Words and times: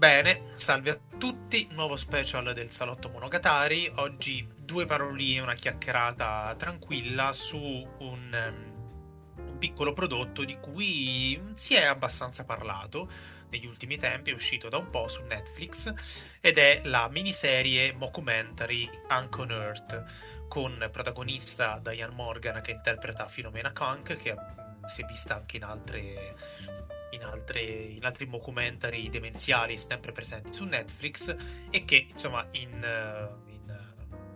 Bene, 0.00 0.54
salve 0.56 0.90
a 0.90 0.98
tutti, 1.18 1.68
nuovo 1.72 1.96
special 1.96 2.54
del 2.54 2.70
Salotto 2.70 3.08
Monogatari. 3.10 3.92
Oggi 3.96 4.48
due 4.56 4.86
paroline, 4.86 5.40
una 5.40 5.54
chiacchierata 5.54 6.54
tranquilla 6.56 7.32
su 7.34 7.58
un, 7.58 7.86
um, 7.98 9.46
un, 9.46 9.58
piccolo 9.58 9.92
prodotto 9.92 10.44
di 10.44 10.58
cui 10.58 11.38
si 11.54 11.74
è 11.74 11.84
abbastanza 11.84 12.44
parlato 12.44 13.10
negli 13.50 13.66
ultimi 13.66 13.98
tempi, 13.98 14.30
è 14.30 14.34
uscito 14.34 14.68
da 14.68 14.78
un 14.78 14.88
po' 14.88 15.06
su 15.08 15.22
Netflix 15.22 15.92
ed 16.40 16.56
è 16.56 16.80
la 16.84 17.08
miniserie 17.10 17.92
mockumentary 17.92 18.88
Uncle 19.10 19.54
Earth 19.54 20.39
con 20.50 20.88
protagonista 20.90 21.78
Diane 21.80 22.12
Morgan 22.12 22.60
che 22.60 22.72
interpreta 22.72 23.28
Filomena 23.28 23.70
Kunk 23.70 24.16
che 24.16 24.34
si 24.88 25.02
è 25.02 25.06
vista 25.06 25.36
anche 25.36 25.58
in 25.58 25.62
altre 25.62 26.34
in, 27.12 27.22
altre, 27.22 27.60
in 27.60 28.04
altri 28.04 28.28
documentari 28.28 29.08
demenziali 29.08 29.78
sempre 29.78 30.10
presenti 30.10 30.52
su 30.52 30.64
Netflix 30.64 31.36
e 31.70 31.84
che 31.84 32.08
insomma 32.10 32.44
in, 32.52 32.72
in, 33.46 33.78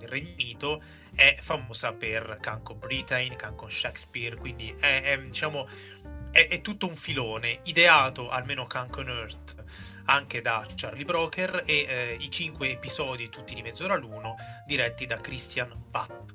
in 0.00 0.08
Regno 0.08 0.32
Unito 0.34 0.82
è 1.16 1.36
famosa 1.40 1.92
per 1.92 2.38
Canco 2.40 2.74
Britain, 2.74 3.34
Canco 3.36 3.68
Shakespeare, 3.68 4.36
quindi 4.36 4.72
è, 4.78 5.02
è 5.02 5.18
diciamo 5.20 5.68
è, 6.30 6.46
è, 6.48 6.60
tutto 6.60 6.86
un 6.86 6.96
filone 6.96 7.60
ideato 7.64 8.28
almeno 8.28 8.66
Canco 8.66 9.02
Earth 9.02 9.63
anche 10.06 10.40
da 10.40 10.66
Charlie 10.74 11.04
Broker 11.04 11.62
e 11.66 11.86
eh, 11.88 12.16
i 12.20 12.30
cinque 12.30 12.70
episodi 12.70 13.28
tutti 13.28 13.54
di 13.54 13.62
mezz'ora 13.62 13.96
l'uno 13.96 14.36
diretti 14.66 15.06
da 15.06 15.16
Christian 15.16 15.72
Butt. 15.90 16.34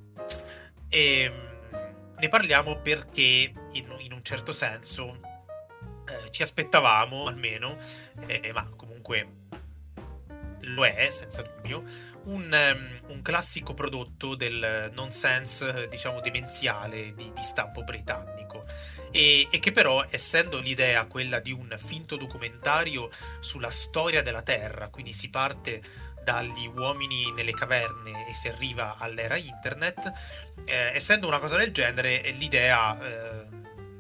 E, 0.90 1.22
ehm, 1.22 2.14
ne 2.18 2.30
parliamo 2.30 2.78
perché 2.81 3.53
in, 3.72 3.95
in 4.00 4.12
un 4.12 4.23
certo 4.23 4.52
senso 4.52 5.20
eh, 6.06 6.31
ci 6.31 6.42
aspettavamo 6.42 7.28
almeno, 7.28 7.78
eh, 8.28 8.52
ma 8.53 8.67
comunque 8.75 9.47
lo 10.62 10.86
è 10.86 11.09
senza 11.12 11.42
dubbio, 11.42 11.84
un, 12.25 12.52
um, 12.52 13.12
un 13.12 13.22
classico 13.22 13.73
prodotto 13.73 14.36
del 14.36 14.92
nonsense, 14.94 15.88
diciamo, 15.89 16.20
demenziale 16.20 17.14
di, 17.16 17.31
di 17.34 17.44
stampo 17.44 17.84
britannico. 17.84 18.66
E, 19.12 19.48
e, 19.50 19.59
che 19.59 19.72
però, 19.72 20.06
essendo 20.09 20.59
l'idea 20.59 21.06
quella 21.06 21.40
di 21.40 21.52
un 21.52 21.75
finto 21.78 22.16
documentario 22.16 23.09
sulla 23.40 23.72
storia 23.72 24.22
della 24.22 24.42
Terra, 24.42 24.90
quindi 24.90 25.14
si 25.14 25.30
parte 25.30 25.81
dagli 26.23 26.67
uomini 26.67 27.31
nelle 27.31 27.53
caverne 27.53 28.28
e 28.30 28.34
si 28.34 28.50
arriva 28.50 28.97
all'era 28.97 29.36
internet, 29.36 30.12
eh, 30.66 30.92
essendo 30.94 31.28
una 31.28 31.40
cosa 31.40 31.58
del 31.58 31.72
genere, 31.72 32.22
l'idea 32.31 33.00
eh, 33.02 33.45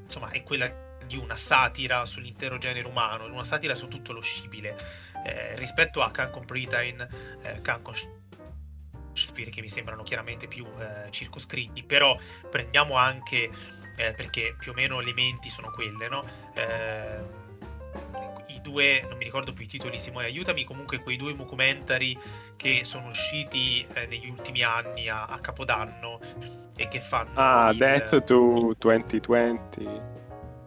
insomma 0.03 0.29
è 0.29 0.43
quella 0.43 0.87
di 1.09 1.17
una 1.17 1.35
satira 1.35 2.05
sull'intero 2.05 2.59
genere 2.59 2.87
umano, 2.87 3.25
una 3.25 3.43
satira 3.43 3.73
su 3.73 3.87
tutto 3.87 4.13
lo 4.13 4.21
scibile. 4.21 4.77
Eh, 5.23 5.55
rispetto 5.55 6.01
a 6.01 6.11
Cancon 6.11 6.45
Britain, 6.45 7.07
eh, 7.41 7.61
Cancon 7.61 7.93
Shakespeare, 9.13 9.49
che 9.49 9.61
mi 9.61 9.69
sembrano 9.69 10.03
chiaramente 10.03 10.47
più 10.47 10.65
eh, 10.65 11.11
circoscritti, 11.11 11.83
però 11.83 12.17
prendiamo 12.49 12.95
anche, 12.95 13.49
eh, 13.97 14.13
perché 14.13 14.55
più 14.57 14.71
o 14.71 14.73
meno 14.73 14.99
le 14.99 15.13
menti 15.13 15.49
sono 15.49 15.71
quelle, 15.71 16.07
no? 16.07 16.23
Eh, 16.53 17.47
i 18.47 18.61
due, 18.61 19.05
non 19.07 19.17
mi 19.17 19.23
ricordo 19.23 19.53
più 19.53 19.63
i 19.63 19.67
titoli, 19.67 19.99
Simone, 19.99 20.25
aiutami. 20.25 20.63
Comunque, 20.63 20.99
quei 20.99 21.17
due 21.17 21.35
documentari 21.35 22.17
che 22.55 22.81
sono 22.83 23.09
usciti 23.09 23.85
eh, 23.93 24.05
negli 24.07 24.29
ultimi 24.29 24.63
anni 24.63 25.07
a, 25.07 25.25
a, 25.25 25.39
Capodanno 25.39 26.19
e 26.75 26.87
che 26.87 26.99
fanno. 26.99 27.31
Ah, 27.35 27.69
il... 27.71 27.77
Death 27.77 28.23
to 28.23 28.75
2020. 28.77 30.17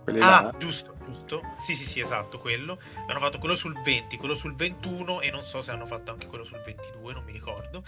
Quelli 0.03 0.21
ah, 0.21 0.43
là. 0.43 0.55
giusto, 0.59 0.95
giusto. 1.13 1.43
Sì, 1.61 1.75
sì, 1.77 1.85
sì, 1.85 2.01
esatto, 2.01 2.39
quello. 2.39 2.79
Hanno 3.07 3.19
fatto 3.19 3.39
quello 3.39 3.55
sul 3.55 3.79
20, 3.81 4.17
quello 4.17 4.35
sul 4.35 4.55
21 4.55 5.21
e 5.21 5.31
non 5.31 5.45
so 5.45 5.61
se 5.61 5.71
hanno 5.71 5.87
fatto 5.87 6.11
anche 6.11 6.27
quello 6.27 6.45
sul 6.45 6.61
22, 6.65 7.13
non 7.13 7.25
mi 7.25 7.33
ricordo. 7.33 7.85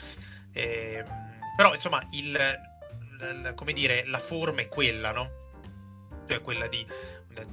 Eh, 0.52 1.02
però, 1.56 1.72
insomma, 1.72 2.06
il, 2.12 2.38
il, 3.20 3.52
come 3.54 3.72
dire, 3.72 4.04
la 4.06 4.18
forma 4.18 4.60
è 4.60 4.68
quella, 4.68 5.12
no? 5.12 5.42
Cioè 6.26 6.40
quella 6.40 6.66
di, 6.68 6.86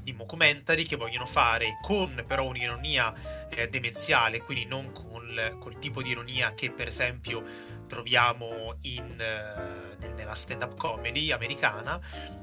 di 0.01 0.15
documentari 0.15 0.85
che 0.85 0.95
vogliono 0.95 1.25
fare 1.25 1.77
con 1.81 2.23
però 2.25 2.45
un'ironia 2.45 3.49
eh, 3.49 3.67
demenziale, 3.67 4.41
quindi 4.41 4.65
non 4.65 4.91
con 4.93 5.57
col 5.59 5.79
tipo 5.79 6.01
di 6.01 6.09
ironia 6.09 6.53
che 6.53 6.71
per 6.71 6.87
esempio 6.87 7.43
troviamo 7.87 8.77
in, 8.81 9.19
eh, 9.19 9.90
nella 10.09 10.35
stand-up 10.35 10.75
comedy 10.75 11.31
americana, 11.31 11.99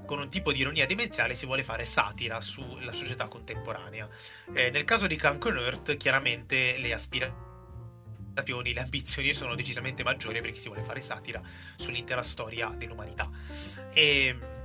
con 0.07 0.19
un 0.19 0.29
tipo 0.29 0.53
di 0.53 0.61
ironia 0.61 0.87
demenziale 0.87 1.35
si 1.35 1.47
vuole 1.47 1.63
fare 1.63 1.85
satira 1.85 2.41
sulla 2.41 2.93
società 2.93 3.27
contemporanea. 3.27 4.09
Eh, 4.53 4.71
nel 4.71 4.85
caso 4.85 5.07
di 5.07 5.17
Cancun 5.17 5.57
Earth, 5.59 5.97
chiaramente 5.97 6.77
le 6.79 6.93
aspirazioni, 6.93 8.73
le 8.73 8.81
ambizioni 8.81 9.33
sono 9.33 9.55
decisamente 9.55 10.03
maggiori 10.03 10.41
perché 10.41 10.61
si 10.61 10.69
vuole 10.69 10.83
fare 10.83 11.03
satira 11.03 11.41
sull'intera 11.77 12.23
storia 12.23 12.69
dell'umanità. 12.69 13.29
E 13.93 14.58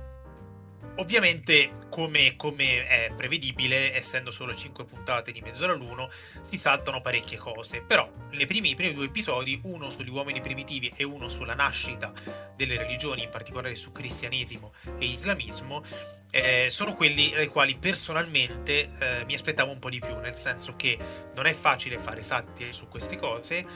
Ovviamente, 0.96 1.72
come, 1.90 2.36
come, 2.36 2.86
è 2.86 3.12
prevedibile, 3.16 3.96
essendo 3.96 4.30
solo 4.30 4.54
5 4.54 4.84
puntate 4.84 5.32
di 5.32 5.40
mezz'ora 5.40 5.72
l'uno, 5.72 6.08
si 6.42 6.56
saltano 6.56 7.00
parecchie 7.00 7.36
cose. 7.36 7.80
Però 7.80 8.08
primi, 8.46 8.70
i 8.70 8.74
primi 8.76 8.94
due 8.94 9.06
episodi, 9.06 9.60
uno 9.64 9.90
sugli 9.90 10.08
uomini 10.08 10.40
primitivi 10.40 10.92
e 10.94 11.02
uno 11.02 11.28
sulla 11.28 11.54
nascita 11.54 12.12
delle 12.54 12.76
religioni, 12.76 13.24
in 13.24 13.28
particolare 13.28 13.74
su 13.74 13.90
cristianesimo 13.90 14.72
e 14.98 15.06
islamismo, 15.06 15.82
eh, 16.30 16.68
sono 16.70 16.94
quelli 16.94 17.34
ai 17.34 17.48
quali 17.48 17.74
personalmente 17.76 18.90
eh, 18.98 19.24
mi 19.24 19.34
aspettavo 19.34 19.72
un 19.72 19.80
po' 19.80 19.90
di 19.90 19.98
più, 19.98 20.16
nel 20.18 20.34
senso 20.34 20.76
che 20.76 20.96
non 21.34 21.46
è 21.46 21.52
facile 21.54 21.98
fare 21.98 22.22
satire 22.22 22.72
su 22.72 22.86
queste 22.86 23.16
cose. 23.16 23.66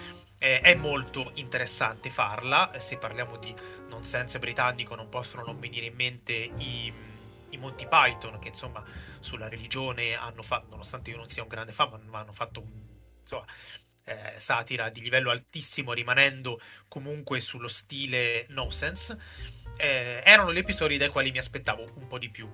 Eh, 0.40 0.60
è 0.60 0.76
molto 0.76 1.32
interessante 1.34 2.10
farla, 2.10 2.70
se 2.78 2.96
parliamo 2.96 3.38
di 3.38 3.52
nonsense 3.88 4.38
britannico 4.38 4.94
non 4.94 5.08
possono 5.08 5.42
non 5.44 5.58
venire 5.58 5.86
in 5.86 5.96
mente 5.96 6.32
i 6.58 6.92
i 7.50 7.56
Monty 7.56 7.86
Python, 7.88 8.38
che 8.38 8.48
insomma 8.48 8.84
sulla 9.20 9.48
religione 9.48 10.14
hanno 10.14 10.42
fatto, 10.42 10.68
nonostante 10.70 11.10
io 11.10 11.16
non 11.16 11.28
sia 11.28 11.42
un 11.42 11.48
grande 11.48 11.72
fan, 11.72 12.06
ma 12.06 12.20
hanno 12.20 12.32
fatto 12.32 12.64
insomma, 13.20 13.46
eh, 14.04 14.34
satira 14.38 14.88
di 14.90 15.00
livello 15.00 15.30
altissimo, 15.30 15.92
rimanendo 15.92 16.60
comunque 16.88 17.40
sullo 17.40 17.68
stile 17.68 18.46
nonsense, 18.48 19.18
eh, 19.76 20.22
erano 20.24 20.52
gli 20.52 20.58
episodi 20.58 20.96
dai 20.96 21.10
quali 21.10 21.30
mi 21.30 21.38
aspettavo 21.38 21.90
un 21.94 22.06
po' 22.06 22.18
di 22.18 22.30
più. 22.30 22.48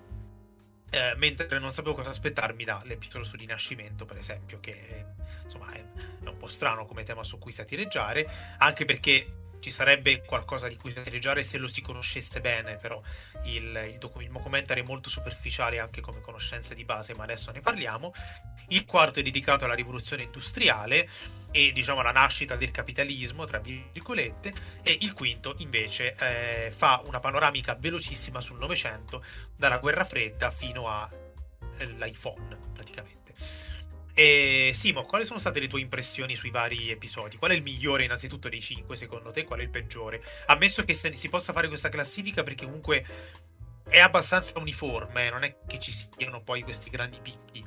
Eh, 0.91 1.15
mentre 1.17 1.59
non 1.59 1.73
sapevo 1.73 1.97
cosa 1.97 2.11
aspettarmi 2.11 2.63
dall'episodio 2.63 3.25
sul 3.25 3.39
rinascimento, 3.39 4.05
per 4.05 4.17
esempio, 4.17 4.61
che 4.61 5.07
insomma 5.43 5.73
è, 5.73 5.85
è 6.23 6.29
un 6.29 6.37
po' 6.37 6.47
strano 6.47 6.87
come 6.87 7.03
tema 7.03 7.25
su 7.25 7.39
cui 7.39 7.51
satireggiare, 7.51 8.57
anche 8.59 8.85
perché 8.85 9.44
ci 9.65 9.71
sarebbe 9.71 10.21
qualcosa 10.27 10.69
di 10.69 10.77
cui 10.77 10.91
satireggiare 10.91 11.43
se 11.43 11.57
lo 11.57 11.69
si 11.69 11.81
conoscesse 11.81 12.43
bene, 12.43 12.77
però 12.77 13.01
il, 13.45 13.89
il, 13.91 13.97
doc- 13.97 14.21
il 14.21 14.29
documentary 14.31 14.83
è 14.83 14.85
molto 14.85 15.09
superficiale 15.09 15.79
anche 15.79 16.03
come 16.03 16.21
conoscenza 16.21 16.75
di 16.75 16.85
base, 16.85 17.15
ma 17.15 17.23
adesso 17.23 17.51
ne 17.51 17.63
parliamo. 17.63 18.13
Il 18.69 18.85
quarto 18.85 19.21
è 19.21 19.23
dedicato 19.23 19.65
alla 19.65 19.73
rivoluzione 19.73 20.25
industriale 20.25 21.09
e 21.51 21.73
diciamo 21.73 22.01
alla 22.01 22.13
nascita 22.13 22.57
del 22.57 22.73
capitalismo, 22.73 23.47
tra 23.47 23.59
virgolette, 23.59 24.53
e 24.83 24.99
il 25.01 25.15
quinto 25.15 25.55
invece 25.57 26.15
eh, 26.15 26.71
fa 26.71 27.01
una 27.07 27.21
panoramica 27.21 27.75
velocissima 27.75 28.43
sul 28.43 28.59
Novecento, 28.59 29.25
dalla 29.57 29.79
guerra 29.79 30.05
fredda 30.05 30.51
fino 30.51 30.91
all'iPhone 30.91 32.53
eh, 32.53 32.57
praticamente. 32.75 33.33
E 34.17 34.71
Simo, 34.75 35.05
quali 35.05 35.25
sono 35.25 35.41
state 35.41 35.59
le 35.59 35.67
tue 35.67 35.81
impressioni 35.81 36.37
sui 36.37 36.51
vari 36.51 36.89
episodi? 36.91 37.37
Qual 37.37 37.51
è 37.51 37.55
il 37.55 37.63
migliore 37.63 38.05
innanzitutto 38.05 38.49
dei 38.49 38.61
cinque 38.61 38.95
secondo 38.97 39.33
te? 39.33 39.43
Qual 39.45 39.59
è 39.59 39.63
il 39.63 39.71
peggiore? 39.71 40.23
Ammesso 40.47 40.85
che 40.85 40.95
si 40.95 41.29
possa 41.29 41.53
fare 41.53 41.67
questa 41.67 41.89
classifica 41.89 42.45
perché 42.45 42.65
comunque 42.65 43.05
è 43.89 43.99
abbastanza 43.99 44.57
uniforme, 44.59 45.31
non 45.31 45.43
è 45.43 45.57
che 45.67 45.81
ci 45.81 45.93
siano 45.93 46.41
poi 46.43 46.63
questi 46.63 46.91
grandi 46.91 47.19
picchi. 47.21 47.67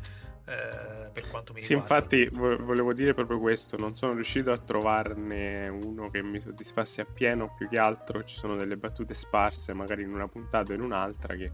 Eh, 0.50 1.10
per 1.12 1.28
quanto 1.30 1.52
mi 1.52 1.60
riguarda. 1.60 1.60
Sì, 1.60 1.74
infatti 1.74 2.30
volevo 2.32 2.94
dire 2.94 3.14
proprio 3.14 3.38
questo, 3.38 3.76
non 3.76 3.98
sono 3.98 4.14
riuscito 4.14 4.50
a 4.50 4.58
trovarne 4.58 5.68
uno 5.68 6.10
che 6.10 6.24
mi 6.24 6.40
soddisfasse 6.40 7.02
appieno, 7.02 7.54
più 7.58 7.68
che 7.68 7.78
altro 7.78 8.24
ci 8.24 8.38
sono 8.38 8.56
delle 8.56 8.78
battute 8.78 9.14
sparse, 9.14 9.74
magari 9.74 10.04
in 10.04 10.14
una 10.14 10.30
puntata 10.30 10.72
o 10.72 10.76
in 10.76 10.82
un'altra, 10.82 11.36
che, 11.36 11.52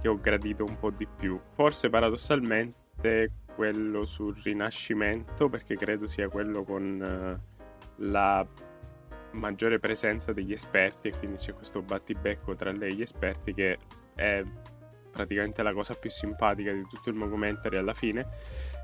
che 0.00 0.06
ho 0.06 0.20
gradito 0.20 0.64
un 0.64 0.78
po' 0.78 0.90
di 0.90 1.08
più. 1.08 1.40
Forse 1.56 1.90
paradossalmente 1.90 3.41
quello 3.54 4.04
sul 4.04 4.36
Rinascimento 4.42 5.48
perché 5.48 5.76
credo 5.76 6.06
sia 6.06 6.28
quello 6.28 6.64
con 6.64 7.38
uh, 7.38 8.02
la 8.02 8.46
maggiore 9.32 9.78
presenza 9.78 10.32
degli 10.32 10.52
esperti 10.52 11.08
e 11.08 11.18
quindi 11.18 11.38
c'è 11.38 11.54
questo 11.54 11.82
battibecco 11.82 12.54
tra 12.54 12.70
lei 12.70 12.92
e 12.92 12.94
gli 12.94 13.02
esperti 13.02 13.54
che 13.54 13.78
è 14.14 14.42
praticamente 15.10 15.62
la 15.62 15.72
cosa 15.72 15.94
più 15.94 16.10
simpatica 16.10 16.72
di 16.72 16.86
tutto 16.88 17.10
il 17.10 17.18
documentary 17.18 17.76
alla 17.76 17.94
fine. 17.94 18.26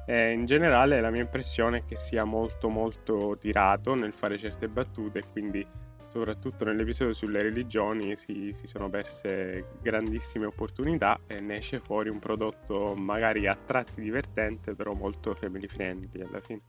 E 0.07 0.33
in 0.33 0.47
generale 0.47 1.01
la 1.01 1.11
mia 1.11 1.23
impressione 1.23 1.79
è 1.79 1.85
che 1.85 1.97
sia 1.97 2.25
molto 2.25 2.69
molto 2.69 3.37
tirato 3.39 3.95
nel 3.95 4.13
fare 4.13 4.39
certe 4.39 4.69
battute 4.69 5.23
quindi 5.33 5.67
soprattutto 6.09 6.65
nell'episodio 6.65 7.15
sulle 7.15 7.43
religioni 7.43 8.17
si, 8.17 8.53
si, 8.53 8.67
sono 8.67 8.89
perse 8.89 9.77
grandissime 9.81 10.47
opportunità 10.47 11.21
e 11.27 11.41
ne 11.41 11.59
esce 11.59 11.81
fuori 11.81 12.09
un 12.09 12.19
prodotto 12.19 12.95
magari 12.95 13.47
a 13.47 13.57
tratti 13.57 14.01
divertente 14.01 14.75
però 14.75 14.95
molto 14.95 15.35
family 15.35 15.69
friendly 15.69 16.23
alla 16.23 16.41
fine. 16.41 16.61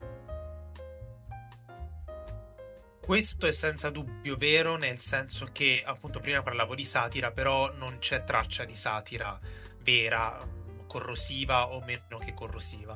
Questo 3.10 3.48
è 3.48 3.52
senza 3.52 3.90
dubbio 3.90 4.36
vero, 4.36 4.76
nel 4.76 5.00
senso 5.00 5.50
che 5.52 5.82
appunto 5.84 6.20
prima 6.20 6.44
parlavo 6.44 6.76
di 6.76 6.86
satira, 6.86 7.32
però 7.32 7.74
non 7.74 7.98
c'è 7.98 8.24
traccia 8.24 8.66
di 8.66 8.76
satira 8.76 9.40
vera, 9.82 10.40
corrosiva 10.86 11.70
o 11.70 11.82
meno 11.82 12.20
che 12.20 12.36
corrosiva. 12.36 12.96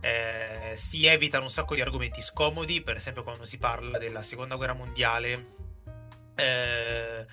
Eh, 0.00 0.74
si 0.76 1.06
evitano 1.06 1.44
un 1.44 1.50
sacco 1.50 1.74
di 1.74 1.80
argomenti 1.80 2.22
scomodi, 2.22 2.80
per 2.80 2.96
esempio 2.96 3.22
quando 3.22 3.44
si 3.44 3.58
parla 3.58 3.98
della 3.98 4.22
seconda 4.22 4.56
guerra 4.56 4.72
mondiale, 4.72 5.44
eh, 6.34 7.26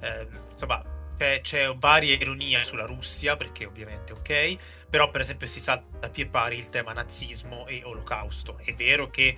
eh, 0.00 0.28
insomma, 0.50 0.82
c'è, 1.16 1.40
c'è, 1.40 1.74
varia 1.74 2.14
ironia 2.14 2.62
sulla 2.64 2.86
Russia, 2.86 3.36
perché 3.36 3.66
ovviamente 3.66 4.12
ok, 4.12 4.56
però 4.88 5.10
per 5.10 5.20
esempio 5.20 5.46
si 5.46 5.60
salta 5.60 6.06
a 6.06 6.10
pie 6.10 6.26
pari 6.26 6.58
il 6.58 6.68
tema 6.68 6.92
nazismo 6.92 7.66
e 7.66 7.82
olocausto. 7.84 8.58
È 8.58 8.72
vero 8.74 9.10
che 9.10 9.36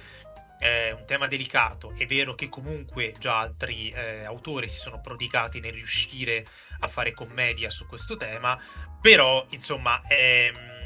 è 0.59 0.91
un 0.91 1.07
tema 1.07 1.27
delicato, 1.27 1.95
è 1.97 2.05
vero 2.05 2.35
che 2.35 2.51
comunque 2.51 3.15
già 3.19 3.39
altri 3.39 3.91
eh, 3.91 4.25
autori 4.25 4.69
si 4.69 4.79
sono 4.79 5.01
prodigati 5.01 5.59
nel 5.59 5.73
riuscire 5.73 6.47
a 6.81 6.89
fare 6.89 7.13
commedia 7.13 7.71
su 7.71 7.87
questo 7.87 8.17
tema, 8.17 8.59
però 9.01 9.45
insomma... 9.51 10.03
Ehm, 10.09 10.79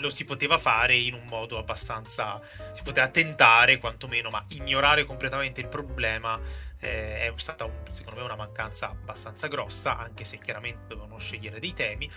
lo 0.00 0.10
si 0.10 0.24
poteva 0.24 0.58
fare 0.58 0.96
in 0.96 1.14
un 1.14 1.26
modo 1.26 1.58
abbastanza. 1.58 2.40
si 2.72 2.82
poteva 2.82 3.08
tentare 3.08 3.78
quantomeno, 3.78 4.30
ma 4.30 4.44
ignorare 4.48 5.04
completamente 5.04 5.60
il 5.60 5.68
problema 5.68 6.40
eh, 6.80 7.26
è 7.26 7.32
stata 7.36 7.64
un, 7.64 7.72
secondo 7.90 8.20
me 8.20 8.24
una 8.24 8.36
mancanza 8.36 8.88
abbastanza 8.88 9.46
grossa, 9.46 9.98
anche 9.98 10.24
se 10.24 10.38
chiaramente 10.38 10.86
dovevano 10.88 11.18
scegliere 11.18 11.60
dei 11.60 11.74
temi. 11.74 12.10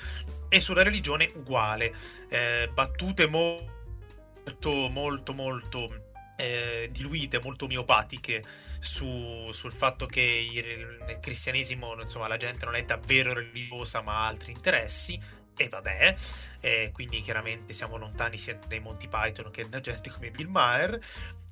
E 0.50 0.59
sulla 0.62 0.83
religione 0.83 1.30
uguale, 1.35 1.94
eh, 2.30 2.69
battute 2.74 3.27
molto, 3.27 4.89
molto, 4.89 5.33
molto 5.33 6.12
eh, 6.38 6.89
diluite, 6.91 7.39
molto 7.39 7.68
miopatiche 7.68 8.44
su, 8.80 9.50
sul 9.51 9.71
fatto 9.71 10.06
che 10.06 10.21
il, 10.21 10.97
nel 11.06 11.19
cristianesimo 11.19 12.00
insomma, 12.01 12.27
la 12.27 12.38
gente 12.38 12.65
non 12.65 12.75
è 12.75 12.83
davvero 12.83 13.33
religiosa 13.33 14.01
ma 14.01 14.24
ha 14.24 14.27
altri 14.27 14.51
interessi 14.51 15.18
e 15.56 15.70
vabbè, 15.70 16.16
eh, 16.62 16.90
quindi 16.94 17.22
chiaramente 17.22 17.74
siamo 17.74 17.98
lontani 17.98 18.38
sia 18.38 18.58
dai 18.68 18.80
Monty 18.80 19.08
Python 19.08 19.52
che 19.52 19.68
da 19.70 19.80
gente 19.80 20.10
come 20.10 20.32
Bill 20.32 20.48
Maher. 20.48 21.00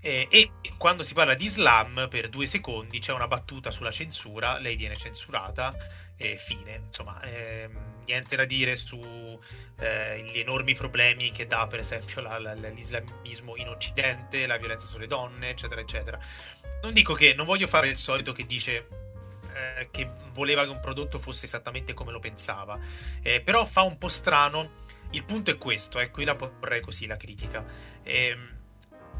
Eh, 0.03 0.27
e 0.31 0.51
quando 0.77 1.03
si 1.03 1.13
parla 1.13 1.35
di 1.35 1.45
Islam, 1.45 2.07
per 2.09 2.29
due 2.29 2.47
secondi 2.47 2.99
c'è 2.99 3.13
una 3.13 3.27
battuta 3.27 3.69
sulla 3.69 3.91
censura, 3.91 4.57
lei 4.57 4.75
viene 4.75 4.95
censurata 4.95 5.75
e 6.17 6.37
fine. 6.37 6.81
Insomma, 6.87 7.21
ehm, 7.21 8.03
niente 8.05 8.35
da 8.35 8.45
dire 8.45 8.75
sugli 8.75 9.37
eh, 9.79 10.31
enormi 10.39 10.73
problemi 10.73 11.31
che 11.31 11.45
dà, 11.45 11.67
per 11.67 11.79
esempio, 11.79 12.21
la, 12.21 12.39
la, 12.39 12.53
l'islamismo 12.53 13.55
in 13.57 13.67
Occidente, 13.67 14.47
la 14.47 14.57
violenza 14.57 14.85
sulle 14.87 15.07
donne, 15.07 15.49
eccetera, 15.49 15.81
eccetera. 15.81 16.19
Non 16.81 16.93
dico 16.93 17.13
che 17.13 17.35
non 17.35 17.45
voglio 17.45 17.67
fare 17.67 17.87
il 17.87 17.97
solito 17.97 18.31
che 18.31 18.45
dice 18.45 19.10
eh, 19.53 19.89
che 19.91 20.09
voleva 20.33 20.63
che 20.63 20.69
un 20.69 20.79
prodotto 20.79 21.19
fosse 21.19 21.45
esattamente 21.45 21.93
come 21.93 22.11
lo 22.11 22.19
pensava. 22.19 22.79
Eh, 23.21 23.41
però 23.41 23.65
fa 23.65 23.81
un 23.81 23.97
po' 23.97 24.09
strano. 24.09 24.79
Il 25.11 25.23
punto 25.25 25.51
è 25.51 25.57
questo, 25.57 25.99
eh, 25.99 26.09
qui 26.09 26.23
la 26.23 26.35
porrei 26.35 26.81
così 26.81 27.05
la 27.05 27.17
critica. 27.17 27.65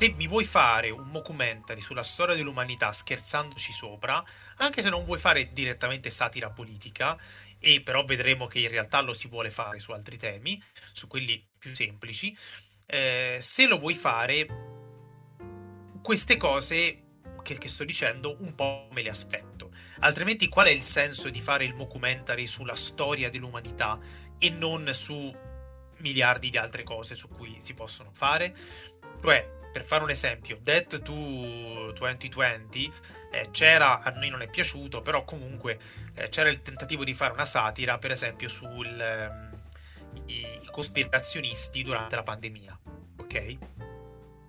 Se 0.02 0.10
mi 0.16 0.28
vuoi 0.28 0.46
fare 0.46 0.90
un 0.90 1.10
mockumentary 1.10 1.80
sulla 1.80 2.02
storia 2.02 2.34
dell'umanità 2.34 2.92
scherzandoci 2.92 3.72
sopra, 3.72 4.24
anche 4.56 4.82
se 4.82 4.90
non 4.90 5.06
vuoi 5.06 5.20
fare 5.20 5.54
direttamente 5.54 6.10
satira 6.10 6.50
politica, 6.50 7.16
e 7.60 7.82
però 7.82 8.04
vedremo 8.04 8.48
che 8.48 8.60
in 8.60 8.70
realtà 8.70 9.02
lo 9.02 9.14
si 9.14 9.28
vuole 9.28 9.52
fare 9.52 9.78
su 9.78 9.92
altri 9.92 10.18
temi, 10.18 10.62
su 10.92 11.06
quelli 11.06 11.48
più 11.56 11.76
semplici, 11.76 12.36
eh, 12.88 13.38
se 13.40 13.68
lo 13.68 13.78
vuoi 13.78 13.94
fare, 13.94 14.48
queste 16.02 16.36
cose 16.36 17.04
che, 17.44 17.58
che, 17.58 17.68
sto 17.68 17.84
dicendo 17.84 18.38
un 18.40 18.56
po' 18.56 18.88
me 18.92 19.04
le 19.04 19.10
aspetto. 19.10 19.71
Altrimenti 20.02 20.48
qual 20.48 20.68
è 20.68 20.72
il 20.72 20.82
senso 20.82 21.30
di 21.30 21.40
fare 21.40 21.64
il 21.64 21.74
mockumentary 21.74 22.48
sulla 22.48 22.76
storia 22.76 23.30
dell'umanità 23.30 24.00
e 24.38 24.50
non 24.50 24.90
su 24.94 25.34
miliardi 25.98 26.50
di 26.50 26.58
altre 26.58 26.84
cose 26.84 27.16
su 27.16 27.28
cui 27.28 27.58
si 27.60 27.74
possono 27.74 28.10
fare? 28.12 28.54
Cioè, 29.22 29.48
per 29.72 29.84
fare 29.84 30.04
un 30.04 30.10
esempio, 30.10 30.58
Death 30.62 31.02
to 31.02 31.92
2020 31.94 32.94
eh, 33.32 33.50
c'era, 33.52 34.02
a 34.02 34.10
noi 34.10 34.30
non 34.30 34.42
è 34.42 34.50
piaciuto, 34.50 35.02
però 35.02 35.24
comunque 35.24 35.80
eh, 36.16 36.30
c'era 36.30 36.50
il 36.50 36.62
tentativo 36.62 37.04
di 37.04 37.14
fare 37.14 37.34
una 37.34 37.46
satira, 37.46 37.98
per 37.98 38.12
esempio, 38.12 38.50
sui 38.50 38.90
eh, 39.00 40.60
cospirazionisti 40.72 41.84
durante 41.84 42.16
la 42.16 42.24
pandemia, 42.24 42.80
ok? 43.18 43.58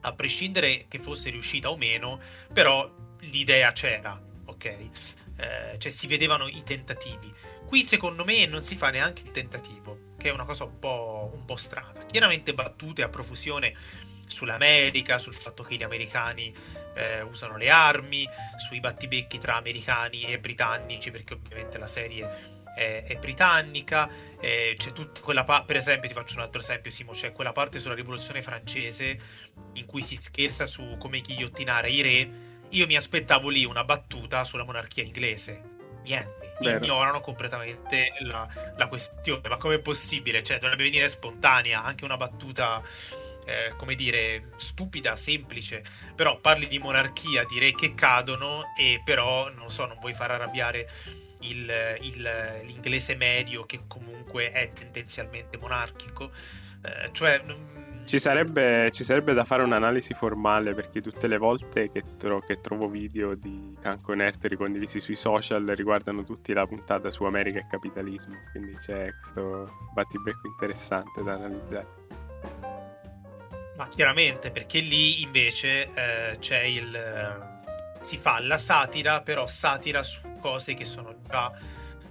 a 0.03 0.13
prescindere 0.15 0.87
che 0.89 0.99
fosse 0.99 1.31
riuscita 1.31 1.71
o 1.71 1.77
meno, 1.77 2.21
però 2.53 2.91
l'idea 3.21 3.73
c'era, 3.73 4.21
ok? 4.47 5.22
Eh, 5.43 5.79
cioè 5.79 5.91
si 5.91 6.07
vedevano 6.07 6.47
i 6.47 6.63
tentativi. 6.63 7.33
Qui 7.67 7.83
secondo 7.83 8.25
me 8.25 8.47
non 8.47 8.63
si 8.63 8.77
fa 8.77 8.91
neanche 8.91 9.23
il 9.23 9.33
tentativo, 9.33 10.15
che 10.17 10.29
è 10.29 10.33
una 10.33 10.45
cosa 10.45 10.65
un 10.65 10.79
po', 10.79 11.31
un 11.35 11.45
po 11.45 11.57
strana. 11.57 12.05
Chiaramente 12.05 12.55
battute 12.55 13.03
a 13.03 13.09
profusione 13.09 13.75
sull'America, 14.27 15.19
sul 15.19 15.35
fatto 15.35 15.63
che 15.63 15.75
gli 15.75 15.83
americani 15.83 16.55
eh, 16.95 17.23
usano 17.23 17.57
le 17.57 17.71
armi, 17.71 18.29
sui 18.57 18.79
battibecchi 18.79 19.39
tra 19.39 19.57
americani 19.57 20.23
e 20.23 20.39
britannici, 20.39 21.11
perché 21.11 21.35
ovviamente 21.35 21.77
la 21.79 21.89
serie 21.89 22.61
è, 22.77 23.05
è 23.07 23.17
britannica, 23.17 24.09
eh, 24.41 24.75
c'è 24.79 24.93
tutta 24.93 25.21
quella 25.21 25.45
parte, 25.45 25.67
per 25.67 25.77
esempio 25.77 26.09
ti 26.09 26.15
faccio 26.15 26.35
un 26.35 26.43
altro 26.43 26.61
esempio 26.61 26.91
Simo, 26.91 27.13
c'è 27.13 27.33
quella 27.33 27.53
parte 27.53 27.81
sulla 27.81 27.95
rivoluzione 27.95 28.43
francese 28.43 29.19
in 29.75 29.87
cui 29.87 30.03
si 30.03 30.17
scherza 30.21 30.67
su 30.67 30.97
come 30.99 31.21
ghigliottinare 31.21 31.91
i 31.91 32.03
re, 32.03 32.51
io 32.73 32.87
mi 32.87 32.97
aspettavo 32.97 33.49
lì 33.49 33.65
una 33.65 33.85
battuta 33.85 34.45
sulla 34.45 34.65
monarchia 34.65 35.03
inglese, 35.03 35.63
niente, 36.03 36.55
Vero. 36.61 36.85
ignorano 36.85 37.21
completamente 37.21 38.13
la, 38.21 38.47
la 38.77 38.87
questione, 38.89 39.49
ma 39.49 39.57
com'è 39.57 39.79
possibile? 39.79 40.43
Cioè 40.43 40.59
dovrebbe 40.59 40.83
venire 40.83 41.09
spontanea 41.09 41.83
anche 41.83 42.05
una 42.05 42.17
battuta... 42.17 42.83
Eh, 43.45 43.75
come 43.77 43.97
dire, 43.97 44.51
stupida, 44.55 45.17
semplice, 45.17 45.83
però 46.15 46.39
parli 46.39 46.69
di 46.69 46.79
monarchia, 46.79 47.45
di 47.45 47.59
re 47.59 47.75
che 47.75 47.93
cadono 47.93 48.67
e 48.79 49.03
però, 49.05 49.51
non 49.51 49.69
so, 49.69 49.85
non 49.85 49.99
vuoi 49.99 50.15
far 50.15 50.31
arrabbiare 50.31 50.89
il, 51.41 51.97
il, 52.03 52.23
l'inglese 52.67 53.17
medio 53.17 53.67
che 53.67 53.81
comunque 53.89 54.53
è 54.53 54.73
tendenzialmente 54.73 55.57
monarchico. 55.57 56.31
Eh, 56.85 57.11
cioè, 57.11 57.43
ci 58.05 58.19
sarebbe, 58.19 58.91
ci 58.91 59.05
sarebbe, 59.05 59.33
da 59.33 59.45
fare 59.45 59.63
un'analisi 59.63 60.15
formale 60.15 60.75
perché 60.75 61.01
tutte 61.01 61.27
le 61.27 61.39
volte 61.39 61.91
che, 61.91 62.03
tro- 62.19 62.41
che 62.41 62.61
trovo 62.61 62.89
video 62.89 63.35
di 63.35 63.77
Canco 63.81 64.15
Nerd 64.15 64.45
ricondivisi 64.47 65.01
sui 65.01 65.17
social 65.17 65.65
riguardano 65.67 66.23
tutti 66.25 66.53
la 66.53 66.67
puntata 66.67 67.11
su 67.11 67.25
America 67.25 67.59
e 67.59 67.67
capitalismo, 67.69 68.37
quindi 68.51 68.77
c'è 68.77 69.13
questo 69.15 69.71
battibecco 69.95 70.47
interessante 70.47 71.23
da 71.23 71.35
analizzare. 71.35 72.01
Ma 73.77 73.89
chiaramente 73.89 74.51
perché 74.51 74.81
lì 74.81 75.23
invece 75.23 75.89
eh, 75.95 76.37
c'è 76.39 76.63
il 76.63 77.51
si 78.03 78.19
fa 78.19 78.41
la 78.41 78.59
satira, 78.59 79.23
però 79.23 79.47
satira 79.47 80.03
su 80.03 80.39
cose 80.41 80.75
che 80.75 80.85
sono 80.85 81.15
già 81.29 81.53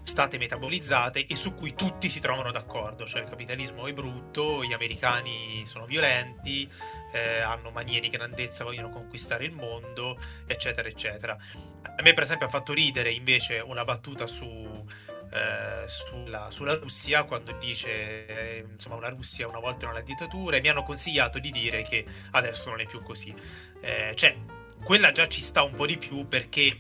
state 0.03 0.37
metabolizzate 0.37 1.25
e 1.25 1.35
su 1.35 1.53
cui 1.53 1.73
tutti 1.73 2.09
si 2.09 2.19
trovano 2.19 2.51
d'accordo, 2.51 3.05
cioè 3.05 3.21
il 3.21 3.29
capitalismo 3.29 3.87
è 3.87 3.93
brutto, 3.93 4.63
gli 4.63 4.73
americani 4.73 5.63
sono 5.65 5.85
violenti, 5.85 6.69
eh, 7.13 7.39
hanno 7.39 7.71
manie 7.71 7.99
di 7.99 8.09
grandezza, 8.09 8.63
vogliono 8.63 8.89
conquistare 8.89 9.45
il 9.45 9.51
mondo, 9.51 10.17
eccetera, 10.45 10.87
eccetera. 10.87 11.37
A 11.83 12.01
me 12.01 12.13
per 12.13 12.23
esempio 12.23 12.47
ha 12.47 12.49
fatto 12.49 12.73
ridere 12.73 13.11
invece 13.11 13.59
una 13.59 13.83
battuta 13.83 14.27
su, 14.27 14.45
eh, 14.45 15.87
sulla, 15.87 16.49
sulla, 16.51 16.75
Russia 16.75 17.23
quando 17.23 17.53
dice 17.53 18.25
eh, 18.25 18.65
insomma 18.69 18.95
una 18.95 19.09
Russia 19.09 19.47
una 19.47 19.59
volta 19.59 19.83
era 19.85 19.93
una 19.93 20.01
dittatura 20.01 20.57
e 20.57 20.61
mi 20.61 20.67
hanno 20.67 20.83
consigliato 20.83 21.39
di 21.39 21.51
dire 21.51 21.83
che 21.83 22.05
adesso 22.31 22.69
non 22.69 22.79
è 22.79 22.85
più 22.85 23.01
così. 23.01 23.33
Eh, 23.81 24.13
cioè, 24.15 24.35
quella 24.83 25.11
già 25.11 25.27
ci 25.27 25.41
sta 25.41 25.63
un 25.63 25.73
po' 25.73 25.85
di 25.85 25.97
più 25.97 26.27
perché 26.27 26.77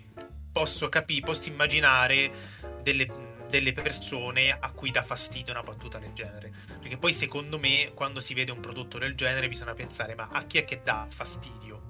posso 0.51 0.89
capire, 0.89 1.21
posso 1.21 1.49
immaginare 1.49 2.59
delle, 2.81 3.07
delle, 3.49 3.73
persone 3.73 4.51
a 4.51 4.71
cui 4.71 4.91
dà 4.91 5.03
fastidio 5.03 5.53
una 5.53 5.63
battuta 5.63 5.97
del 5.97 6.13
genere. 6.13 6.51
Perché 6.79 6.97
poi 6.97 7.13
secondo 7.13 7.59
me 7.59 7.91
quando 7.93 8.19
si 8.19 8.33
vede 8.33 8.51
un 8.51 8.59
prodotto 8.59 8.97
del 8.97 9.15
genere 9.15 9.47
bisogna 9.47 9.73
pensare 9.73 10.15
ma 10.15 10.29
a 10.31 10.43
chi 10.43 10.57
è 10.57 10.65
che 10.65 10.81
dà 10.83 11.07
fastidio? 11.09 11.83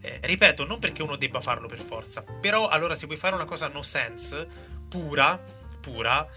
Eh, 0.00 0.20
ripeto, 0.22 0.66
non 0.66 0.78
perché 0.78 1.02
uno 1.02 1.16
debba 1.16 1.40
farlo 1.40 1.66
per 1.66 1.80
forza, 1.80 2.22
però 2.22 2.68
allora 2.68 2.94
se 2.94 3.06
vuoi 3.06 3.16
fare 3.16 3.34
una 3.34 3.46
cosa 3.46 3.68
no 3.68 3.82
sense, 3.82 4.46
pura, 4.86 5.42
pura, 5.80 6.28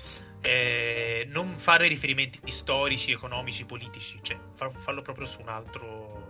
eh, 0.42 1.28
non 1.30 1.56
fare 1.58 1.88
riferimenti 1.88 2.40
storici, 2.50 3.12
economici, 3.12 3.66
politici, 3.66 4.20
cioè 4.22 4.38
farlo 4.54 5.02
proprio 5.02 5.26
su 5.26 5.42
un 5.42 5.50
altro 5.50 6.27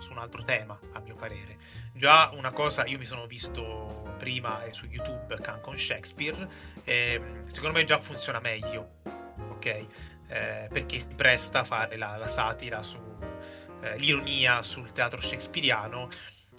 su 0.00 0.12
un 0.12 0.18
altro 0.18 0.42
tema, 0.42 0.78
a 0.92 1.00
mio 1.00 1.14
parere. 1.14 1.58
Già 1.92 2.30
una 2.32 2.50
cosa, 2.50 2.84
io 2.86 2.98
mi 2.98 3.04
sono 3.06 3.26
visto 3.26 4.14
prima 4.18 4.62
su 4.70 4.86
YouTube 4.86 5.38
Can 5.40 5.60
con 5.60 5.78
Shakespeare, 5.78 6.48
e 6.84 7.44
secondo 7.46 7.78
me 7.78 7.84
già 7.84 7.98
funziona 7.98 8.40
meglio, 8.40 9.00
ok? 9.50 9.64
Eh, 10.26 10.68
perché 10.70 10.98
si 10.98 11.06
presta 11.16 11.60
a 11.60 11.64
fare 11.64 11.96
la, 11.96 12.16
la 12.16 12.28
satira 12.28 12.82
su 12.82 12.98
eh, 13.82 13.96
l'ironia 13.98 14.62
sul 14.62 14.92
teatro 14.92 15.20
shakespeariano. 15.20 16.08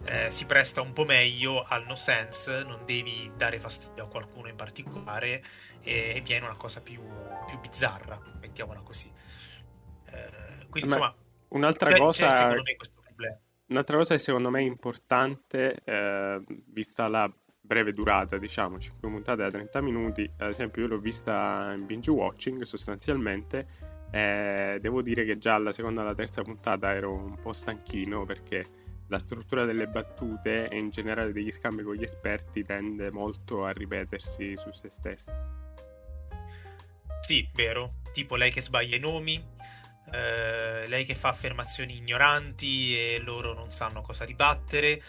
Eh, 0.04 0.32
si 0.32 0.46
presta 0.48 0.82
un 0.82 0.94
po' 0.94 1.06
meglio 1.06 1.62
al 1.62 1.86
no 1.86 1.96
sense, 1.96 2.64
non 2.64 2.84
devi 2.86 3.32
dare 3.36 3.60
fastidio 3.60 4.06
a 4.06 4.08
qualcuno 4.08 4.48
in 4.48 4.56
particolare 4.56 5.44
e, 5.84 6.14
e 6.16 6.22
viene 6.22 6.46
una 6.46 6.56
cosa 6.56 6.82
più, 6.82 7.00
più 7.46 7.60
bizzarra, 7.60 8.20
mettiamola 8.40 8.80
così. 8.82 9.12
Eh, 10.06 10.66
quindi 10.70 10.90
Ma 10.90 10.96
insomma, 10.96 11.16
un'altra 11.50 11.92
c'è- 11.92 11.98
cosa, 12.00 12.48
me 12.48 12.76
questo. 12.76 13.01
Un'altra 13.72 13.98
cosa 13.98 14.16
che 14.16 14.20
secondo 14.20 14.50
me 14.50 14.60
è 14.60 14.64
importante, 14.64 15.82
eh, 15.84 16.42
vista 16.68 17.08
la 17.08 17.32
breve 17.62 17.94
durata, 17.94 18.38
diciamo, 18.38 18.78
5 18.78 19.10
puntate 19.10 19.42
da 19.44 19.50
30 19.50 19.82
minuti, 19.82 20.30
ad 20.38 20.50
esempio 20.50 20.82
io 20.82 20.90
l'ho 20.90 21.00
vista 21.00 21.72
in 21.74 21.86
binge 21.86 22.12
watching 22.12 22.62
sostanzialmente, 22.64 23.66
eh, 24.12 24.78
devo 24.82 25.02
dire 25.02 25.24
che 25.24 25.38
già 25.38 25.54
alla 25.54 25.72
seconda 25.72 26.02
e 26.02 26.04
alla 26.04 26.16
terza 26.16 26.42
puntata 26.42 26.94
ero 26.94 27.14
un 27.14 27.40
po' 27.42 27.54
stanchino 27.54 28.26
perché 28.26 28.80
la 29.08 29.20
struttura 29.20 29.64
delle 29.64 29.88
battute 29.88 30.68
e 30.68 30.78
in 30.78 30.90
generale 30.90 31.32
degli 31.32 31.52
scambi 31.52 31.84
con 31.84 31.96
gli 31.96 32.04
esperti 32.04 32.64
tende 32.64 33.10
molto 33.12 33.66
a 33.66 33.72
ripetersi 33.72 34.56
su 34.58 34.72
se 34.72 34.90
stessi. 34.90 35.32
Sì, 37.22 37.48
vero. 37.54 38.00
Tipo 38.14 38.36
lei 38.36 38.52
che 38.52 38.62
sbaglia 38.62 38.98
i 38.98 39.00
nomi, 39.00 39.42
eh, 40.12 40.88
lei 40.88 41.06
che 41.06 41.16
fa 41.16 41.30
affermazioni 41.30 41.98
ignoranti 41.98 42.98
e 42.98 43.20
loro 43.20 43.54
non 43.54 43.72
sanno 43.72 44.02
cosa 44.02 44.26
ribattere, 44.26 45.02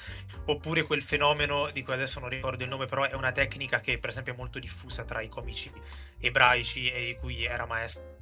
oppure 0.46 0.82
quel 0.84 1.02
fenomeno 1.02 1.70
di 1.70 1.82
cui 1.82 1.94
adesso 1.94 2.20
non 2.20 2.28
ricordo 2.28 2.62
il 2.62 2.68
nome, 2.68 2.86
però 2.86 3.04
è 3.04 3.14
una 3.14 3.32
tecnica 3.32 3.80
che 3.80 3.98
per 3.98 4.10
esempio 4.10 4.32
è 4.32 4.36
molto 4.36 4.58
diffusa 4.58 5.04
tra 5.04 5.20
i 5.20 5.28
comici 5.28 5.70
ebraici 6.18 6.90
e 6.90 7.16
cui 7.20 7.44
era 7.44 7.66
maestro 7.66 8.20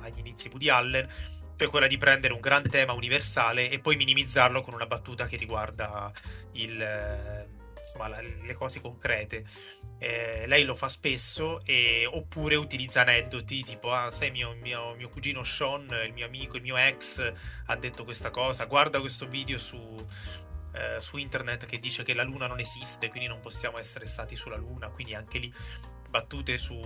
agli 0.00 0.18
inizi 0.18 0.48
Woody 0.48 0.68
Allen, 0.68 1.08
cioè 1.56 1.68
quella 1.68 1.86
di 1.86 1.98
prendere 1.98 2.32
un 2.32 2.40
grande 2.40 2.68
tema 2.68 2.92
universale 2.92 3.68
e 3.68 3.80
poi 3.80 3.96
minimizzarlo 3.96 4.60
con 4.60 4.74
una 4.74 4.86
battuta 4.86 5.26
che 5.26 5.36
riguarda 5.36 6.12
il, 6.52 6.80
eh, 6.80 7.57
insomma, 7.98 8.08
la- 8.08 8.20
le 8.20 8.54
cose 8.54 8.80
concrete. 8.80 9.44
Eh, 9.98 10.44
lei 10.46 10.64
lo 10.64 10.74
fa 10.76 10.88
spesso 10.88 11.60
e- 11.64 12.06
oppure 12.06 12.54
utilizza 12.54 13.00
aneddoti 13.00 13.64
tipo 13.64 13.92
ah 13.92 14.10
sai 14.12 14.30
mio, 14.30 14.54
mio, 14.62 14.94
mio 14.94 15.08
cugino 15.08 15.42
Sean 15.42 15.88
il 16.06 16.12
mio 16.12 16.26
amico 16.26 16.56
il 16.56 16.62
mio 16.62 16.76
ex 16.76 17.32
ha 17.66 17.76
detto 17.76 18.04
questa 18.04 18.30
cosa 18.30 18.66
guarda 18.66 19.00
questo 19.00 19.26
video 19.26 19.58
su, 19.58 19.76
eh, 20.74 21.00
su 21.00 21.16
internet 21.16 21.66
che 21.66 21.80
dice 21.80 22.04
che 22.04 22.14
la 22.14 22.22
luna 22.22 22.46
non 22.46 22.60
esiste 22.60 23.08
quindi 23.08 23.26
non 23.28 23.40
possiamo 23.40 23.76
essere 23.78 24.06
stati 24.06 24.36
sulla 24.36 24.56
luna 24.56 24.88
quindi 24.88 25.14
anche 25.16 25.38
lì 25.38 25.52
battute 26.08 26.56
su, 26.56 26.78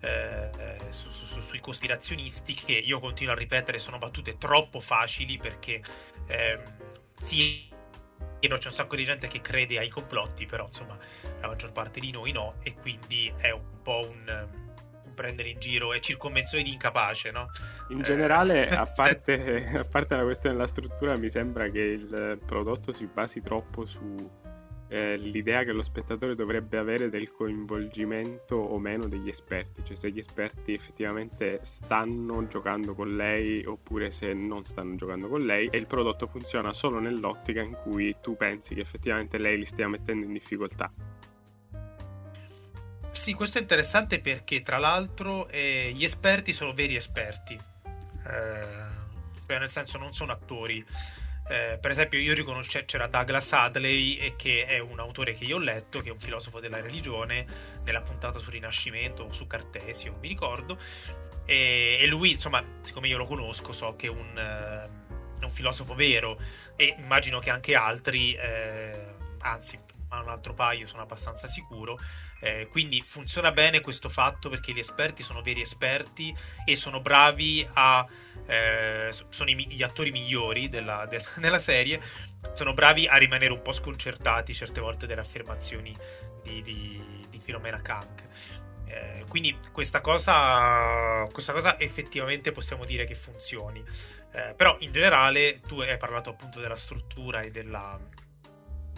eh, 0.00 0.50
su- 0.90 1.10
su- 1.10 1.40
sui 1.40 1.60
cospirazionisti 1.60 2.52
che 2.52 2.72
io 2.74 3.00
continuo 3.00 3.32
a 3.32 3.36
ripetere 3.36 3.78
sono 3.78 3.96
battute 3.96 4.36
troppo 4.36 4.80
facili 4.80 5.38
perché 5.38 5.82
ehm, 6.26 6.62
sì 7.22 7.66
c'è 8.58 8.68
un 8.68 8.74
sacco 8.74 8.94
di 8.96 9.04
gente 9.04 9.26
che 9.26 9.40
crede 9.40 9.78
ai 9.78 9.88
complotti 9.88 10.46
però 10.46 10.66
insomma 10.66 10.96
la 11.40 11.48
maggior 11.48 11.72
parte 11.72 12.00
di 12.00 12.10
noi 12.10 12.32
no, 12.32 12.54
e 12.62 12.74
quindi 12.74 13.32
è 13.36 13.50
un 13.50 13.82
po' 13.82 14.06
un, 14.08 14.48
un 15.04 15.14
prendere 15.14 15.48
in 15.48 15.58
giro 15.58 15.92
e 15.92 16.00
circonvenzione 16.00 16.62
di 16.62 16.72
incapace, 16.72 17.30
no? 17.30 17.50
In 17.88 17.98
Eh, 17.98 18.02
generale, 18.02 18.68
a 18.70 18.86
parte, 18.86 19.66
a 19.78 19.84
parte 19.84 20.14
la 20.16 20.22
questione 20.22 20.54
della 20.54 20.68
struttura, 20.68 21.16
mi 21.16 21.28
sembra 21.30 21.68
che 21.68 21.80
il 21.80 22.40
prodotto 22.44 22.92
si 22.92 23.06
basi 23.06 23.40
troppo 23.40 23.84
sull'idea 24.88 25.64
che 25.64 25.72
lo 25.72 25.82
spettatore 25.82 26.34
dovrebbe 26.34 26.78
avere 26.78 27.10
del 27.10 27.30
coinvolgimento 27.30 28.56
o 28.56 28.78
meno 28.78 29.06
degli 29.06 29.28
esperti, 29.28 29.84
cioè 29.84 29.96
se 29.96 30.10
gli 30.10 30.18
esperti 30.18 30.72
effettivamente 30.72 31.60
stanno 31.62 32.46
giocando 32.48 32.94
con 32.94 33.14
lei 33.14 33.64
oppure 33.64 34.10
se 34.10 34.32
non 34.32 34.64
stanno 34.64 34.94
giocando 34.96 35.28
con 35.28 35.44
lei 35.44 35.68
e 35.70 35.76
il 35.76 35.86
prodotto 35.86 36.26
funziona 36.26 36.72
solo 36.72 36.98
nell'ottica 36.98 37.60
in 37.60 37.76
cui 37.82 38.16
tu 38.22 38.36
pensi 38.36 38.74
che 38.74 38.80
effettivamente 38.80 39.38
lei 39.38 39.58
li 39.58 39.66
stia 39.66 39.88
mettendo 39.88 40.24
in 40.26 40.32
difficoltà. 40.32 40.90
Sì, 43.10 43.34
questo 43.34 43.58
è 43.58 43.60
interessante 43.60 44.20
perché 44.20 44.62
tra 44.62 44.78
l'altro 44.78 45.48
eh, 45.48 45.92
gli 45.94 46.04
esperti 46.04 46.52
sono 46.52 46.72
veri 46.72 46.96
esperti, 46.96 47.54
eh, 47.54 48.96
cioè 49.46 49.58
nel 49.58 49.68
senso 49.68 49.98
non 49.98 50.14
sono 50.14 50.32
attori. 50.32 50.84
Eh, 51.48 51.78
per 51.80 51.90
esempio, 51.90 52.18
io 52.18 52.34
riconoscevo 52.34 52.84
c'era 52.84 53.06
Douglas 53.06 53.52
Hadley, 53.52 54.34
che 54.36 54.66
è 54.66 54.78
un 54.78 54.98
autore 55.00 55.34
che 55.34 55.44
io 55.44 55.56
ho 55.56 55.60
letto, 55.60 56.00
che 56.00 56.10
è 56.10 56.12
un 56.12 56.20
filosofo 56.20 56.60
della 56.60 56.80
religione, 56.80 57.46
nella 57.84 58.02
puntata 58.02 58.38
sul 58.38 58.52
Rinascimento 58.52 59.24
o 59.24 59.32
su 59.32 59.46
Cartesio, 59.46 60.16
mi 60.20 60.28
ricordo. 60.28 60.78
E, 61.46 61.98
e 62.00 62.06
lui, 62.06 62.32
insomma, 62.32 62.62
siccome 62.82 63.08
io 63.08 63.16
lo 63.16 63.24
conosco, 63.24 63.72
so 63.72 63.96
che 63.96 64.08
è 64.08 64.10
un, 64.10 64.38
eh, 64.38 65.44
un 65.44 65.50
filosofo 65.50 65.94
vero 65.94 66.38
e 66.76 66.94
immagino 66.98 67.38
che 67.38 67.48
anche 67.48 67.74
altri, 67.74 68.34
eh, 68.34 69.14
anzi, 69.40 69.78
ma 70.08 70.20
un 70.20 70.28
altro 70.28 70.52
paio 70.52 70.86
sono 70.86 71.02
abbastanza 71.02 71.48
sicuro. 71.48 71.98
Eh, 72.40 72.68
quindi 72.70 73.00
funziona 73.00 73.50
bene 73.50 73.80
questo 73.80 74.08
fatto 74.08 74.48
perché 74.48 74.72
gli 74.72 74.78
esperti 74.78 75.22
sono 75.22 75.42
veri 75.42 75.62
esperti 75.62 76.34
e 76.64 76.76
sono 76.76 77.00
bravi 77.00 77.66
a. 77.72 78.06
eh, 78.48 79.12
sono 79.28 79.50
i, 79.50 79.66
gli 79.68 79.82
attori 79.82 80.10
migliori 80.10 80.68
della, 80.68 81.06
del- 81.06 81.24
della 81.36 81.58
serie. 81.58 82.00
Sono 82.52 82.72
bravi 82.72 83.06
a 83.06 83.16
rimanere 83.16 83.52
un 83.52 83.62
po' 83.62 83.72
sconcertati 83.72 84.54
certe 84.54 84.80
volte 84.80 85.06
dalle 85.06 85.20
affermazioni 85.20 85.94
di, 86.42 86.62
di, 86.62 87.26
di 87.28 87.38
Filomena 87.38 87.80
Kank. 87.82 88.24
Eh, 88.86 89.24
quindi 89.28 89.54
questa 89.70 90.00
cosa, 90.00 91.28
questa 91.30 91.52
cosa 91.52 91.78
effettivamente 91.78 92.52
possiamo 92.52 92.86
dire 92.86 93.04
che 93.04 93.14
funzioni. 93.14 93.84
Eh, 94.32 94.54
però 94.56 94.76
in 94.80 94.92
generale 94.92 95.60
tu 95.66 95.80
hai 95.80 95.96
parlato 95.98 96.30
appunto 96.30 96.58
della 96.58 96.76
struttura 96.76 97.42
e 97.42 97.50
della, 97.50 97.98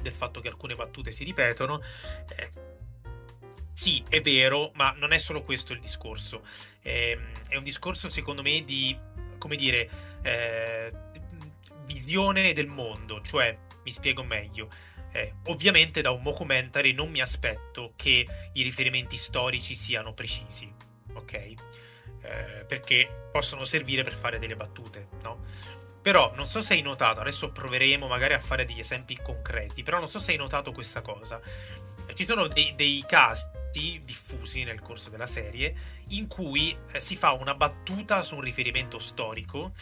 del 0.00 0.12
fatto 0.12 0.40
che 0.40 0.48
alcune 0.48 0.76
battute 0.76 1.10
si 1.10 1.24
ripetono. 1.24 1.82
Eh, 2.36 2.50
sì, 3.72 4.04
è 4.08 4.20
vero, 4.20 4.70
ma 4.74 4.92
non 4.96 5.12
è 5.12 5.18
solo 5.18 5.42
questo 5.42 5.72
il 5.72 5.80
discorso. 5.80 6.42
È, 6.80 7.18
è 7.48 7.56
un 7.56 7.64
discorso, 7.64 8.08
secondo 8.08 8.42
me, 8.42 8.60
di, 8.60 8.96
come 9.40 9.56
dire, 9.56 9.90
eh, 10.22 10.92
visione 11.86 12.52
del 12.52 12.68
mondo. 12.68 13.20
Cioè, 13.22 13.56
mi 13.82 13.90
spiego 13.90 14.22
meglio. 14.22 14.68
Eh, 15.12 15.34
ovviamente 15.46 16.02
da 16.02 16.12
un 16.12 16.22
mockumentary 16.22 16.92
non 16.92 17.10
mi 17.10 17.20
aspetto 17.20 17.94
che 17.96 18.26
i 18.52 18.62
riferimenti 18.62 19.16
storici 19.16 19.74
siano 19.74 20.14
precisi, 20.14 20.72
ok? 21.14 21.32
Eh, 21.32 22.64
perché 22.68 23.28
possono 23.32 23.64
servire 23.64 24.04
per 24.04 24.14
fare 24.14 24.38
delle 24.38 24.54
battute, 24.54 25.08
no? 25.22 25.44
Però 26.00 26.32
non 26.36 26.46
so 26.46 26.62
se 26.62 26.74
hai 26.74 26.82
notato, 26.82 27.20
adesso 27.20 27.50
proveremo 27.50 28.06
magari 28.06 28.34
a 28.34 28.38
fare 28.38 28.64
degli 28.64 28.78
esempi 28.78 29.16
concreti, 29.16 29.82
però 29.82 29.98
non 29.98 30.08
so 30.08 30.20
se 30.20 30.30
hai 30.30 30.36
notato 30.36 30.70
questa 30.70 31.02
cosa. 31.02 31.40
Ci 32.14 32.24
sono 32.24 32.46
dei, 32.46 32.74
dei 32.76 33.04
casi 33.06 33.44
diffusi 33.70 34.64
nel 34.64 34.80
corso 34.80 35.10
della 35.10 35.26
serie 35.26 35.74
in 36.08 36.26
cui 36.26 36.76
eh, 36.92 37.00
si 37.00 37.16
fa 37.16 37.32
una 37.32 37.54
battuta 37.54 38.22
su 38.22 38.34
un 38.34 38.40
riferimento 38.40 38.98
storico 38.98 39.72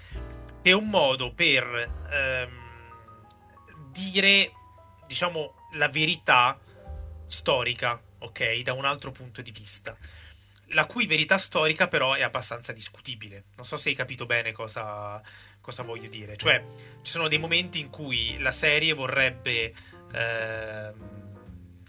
che 0.62 0.71
è 0.71 0.73
un 0.73 0.88
modo 0.88 1.33
per 1.33 2.09
ehm, 2.11 2.68
dire, 3.90 4.52
diciamo, 5.07 5.54
la 5.73 5.88
verità 5.88 6.59
storica, 7.26 8.00
ok? 8.18 8.61
Da 8.61 8.73
un 8.73 8.85
altro 8.85 9.11
punto 9.11 9.42
di 9.42 9.50
vista. 9.50 9.97
La 10.73 10.85
cui 10.87 11.07
verità 11.07 11.38
storica 11.38 11.88
però 11.88 12.14
è 12.14 12.23
abbastanza 12.23 12.73
discutibile. 12.73 13.45
Non 13.57 13.64
so 13.64 13.76
se 13.76 13.88
hai 13.88 13.95
capito 13.95 14.26
bene 14.26 14.52
cosa, 14.52 15.23
cosa 15.61 15.83
voglio 15.83 16.09
dire. 16.09 16.37
Cioè, 16.37 16.62
ci 17.02 17.11
sono 17.11 17.28
dei 17.28 17.38
momenti 17.38 17.80
in 17.80 17.88
cui 17.88 18.38
la 18.38 18.52
serie 18.52 18.92
vorrebbe 18.92 19.73
ehm, 20.12 21.27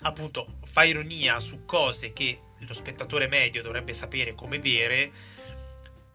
appunto 0.01 0.59
fa 0.63 0.83
ironia 0.83 1.39
su 1.39 1.65
cose 1.65 2.13
che 2.13 2.41
lo 2.59 2.73
spettatore 2.73 3.27
medio 3.27 3.61
dovrebbe 3.61 3.93
sapere 3.93 4.35
come 4.35 4.59
vere, 4.59 5.11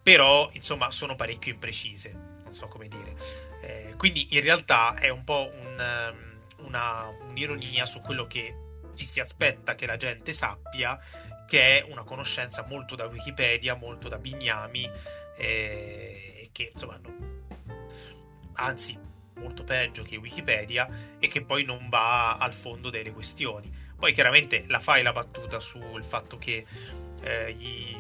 però 0.03 0.49
insomma 0.53 0.91
sono 0.91 1.15
parecchio 1.15 1.53
imprecise. 1.53 2.11
Non 2.45 2.55
so 2.55 2.69
come 2.69 2.89
dire. 2.89 3.17
Eh, 3.63 3.95
quindi 3.97 4.35
in 4.35 4.43
realtà 4.43 4.95
è 4.95 5.09
un 5.09 5.25
po' 5.25 5.51
un, 5.53 5.77
um, 5.79 6.67
una, 6.67 7.09
un'ironia 7.29 7.87
su 7.87 8.01
quello 8.01 8.27
che 8.27 8.55
ci 8.95 9.07
si 9.07 9.21
aspetta 9.21 9.75
che 9.75 9.87
la 9.87 9.97
gente 9.97 10.33
sappia, 10.33 10.99
che 11.47 11.79
è 11.79 11.91
una 11.91 12.05
conoscenza 12.05 12.65
molto 12.67 12.95
da 12.95 13.07
Wikipedia, 13.07 13.75
molto 13.75 14.09
da 14.09 14.19
Bignami, 14.19 14.89
eh, 15.37 16.49
che 16.53 16.71
insomma, 16.73 16.99
non, 17.03 17.47
anzi, 18.55 18.99
molto 19.45 19.63
peggio 19.63 20.03
che 20.03 20.17
Wikipedia, 20.17 20.89
e 21.19 21.29
che 21.29 21.43
poi 21.43 21.65
non 21.65 21.89
va 21.91 22.37
al 22.37 22.55
fondo 22.55 22.89
delle 22.89 23.13
questioni. 23.13 23.71
Poi 23.97 24.13
chiaramente 24.13 24.65
la 24.69 24.81
fai 24.81 25.03
la 25.03 25.13
battuta 25.13 25.61
sul 25.61 26.03
fatto 26.03 26.37
che 26.39 26.67
eh, 27.23 27.53
gli, 27.53 27.95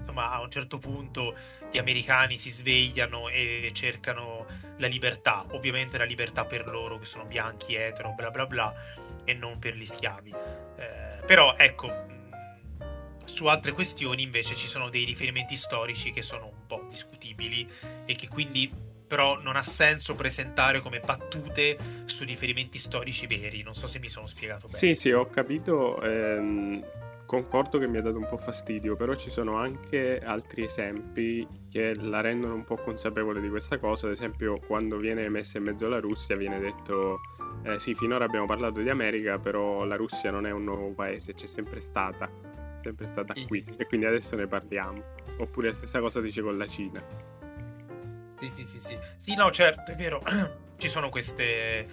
insomma 0.00 0.32
a 0.32 0.40
un 0.40 0.50
certo 0.50 0.78
punto 0.78 1.36
gli 1.70 1.78
americani 1.78 2.36
si 2.36 2.50
svegliano 2.50 3.28
e 3.28 3.70
cercano 3.72 4.46
la 4.78 4.86
libertà, 4.86 5.46
ovviamente 5.52 5.96
la 5.96 6.04
libertà 6.04 6.44
per 6.44 6.66
loro 6.66 6.98
che 6.98 7.06
sono 7.06 7.24
bianchi, 7.24 7.74
etero, 7.74 8.12
bla 8.14 8.30
bla 8.30 8.46
bla, 8.46 8.74
e 9.24 9.32
non 9.34 9.58
per 9.58 9.76
gli 9.76 9.86
schiavi. 9.86 10.34
Eh, 10.76 11.24
però 11.24 11.54
ecco, 11.56 12.10
su 13.24 13.46
altre 13.46 13.72
questioni 13.72 14.22
invece 14.22 14.54
ci 14.54 14.66
sono 14.66 14.90
dei 14.90 15.04
riferimenti 15.04 15.56
storici 15.56 16.10
che 16.10 16.22
sono 16.22 16.46
un 16.46 16.66
po' 16.66 16.86
discutibili 16.90 17.66
e 18.04 18.14
che 18.14 18.28
quindi 18.28 18.70
però 19.12 19.38
non 19.42 19.56
ha 19.56 19.62
senso 19.62 20.14
presentare 20.14 20.80
come 20.80 21.00
battute 21.00 21.76
su 22.06 22.24
riferimenti 22.24 22.78
storici 22.78 23.26
veri. 23.26 23.62
Non 23.62 23.74
so 23.74 23.86
se 23.86 23.98
mi 23.98 24.08
sono 24.08 24.26
spiegato 24.26 24.64
bene. 24.64 24.78
Sì, 24.78 24.94
sì, 24.94 25.12
ho 25.12 25.26
capito. 25.26 26.00
Ehm, 26.00 26.82
concordo 27.26 27.78
che 27.78 27.86
mi 27.86 27.98
ha 27.98 28.00
dato 28.00 28.16
un 28.16 28.26
po' 28.26 28.38
fastidio, 28.38 28.96
però 28.96 29.14
ci 29.14 29.28
sono 29.28 29.56
anche 29.56 30.18
altri 30.18 30.64
esempi 30.64 31.46
che 31.70 31.94
la 31.94 32.22
rendono 32.22 32.54
un 32.54 32.64
po' 32.64 32.76
consapevole 32.76 33.42
di 33.42 33.50
questa 33.50 33.76
cosa. 33.76 34.06
Ad 34.06 34.12
esempio, 34.12 34.58
quando 34.66 34.96
viene 34.96 35.28
messa 35.28 35.58
in 35.58 35.64
mezzo 35.64 35.88
la 35.88 36.00
Russia, 36.00 36.34
viene 36.34 36.58
detto: 36.58 37.20
eh, 37.64 37.78
Sì, 37.78 37.94
finora 37.94 38.24
abbiamo 38.24 38.46
parlato 38.46 38.80
di 38.80 38.88
America, 38.88 39.38
però 39.38 39.84
la 39.84 39.96
Russia 39.96 40.30
non 40.30 40.46
è 40.46 40.50
un 40.52 40.64
nuovo 40.64 40.90
paese, 40.94 41.34
c'è 41.34 41.46
sempre 41.46 41.80
stata, 41.80 42.30
sempre 42.82 43.06
stata 43.08 43.34
qui, 43.46 43.62
e 43.76 43.84
quindi 43.84 44.06
adesso 44.06 44.34
ne 44.36 44.46
parliamo. 44.46 45.04
Oppure 45.36 45.68
la 45.68 45.74
stessa 45.74 46.00
cosa 46.00 46.22
dice 46.22 46.40
con 46.40 46.56
la 46.56 46.66
Cina. 46.66 47.41
Sì, 48.42 48.50
sì, 48.50 48.64
sì, 48.64 48.80
sì. 48.80 48.98
Sì, 49.18 49.34
no, 49.36 49.52
certo, 49.52 49.92
è 49.92 49.94
vero. 49.94 50.20
Ci 50.76 50.88
sono 50.88 51.10
queste, 51.10 51.86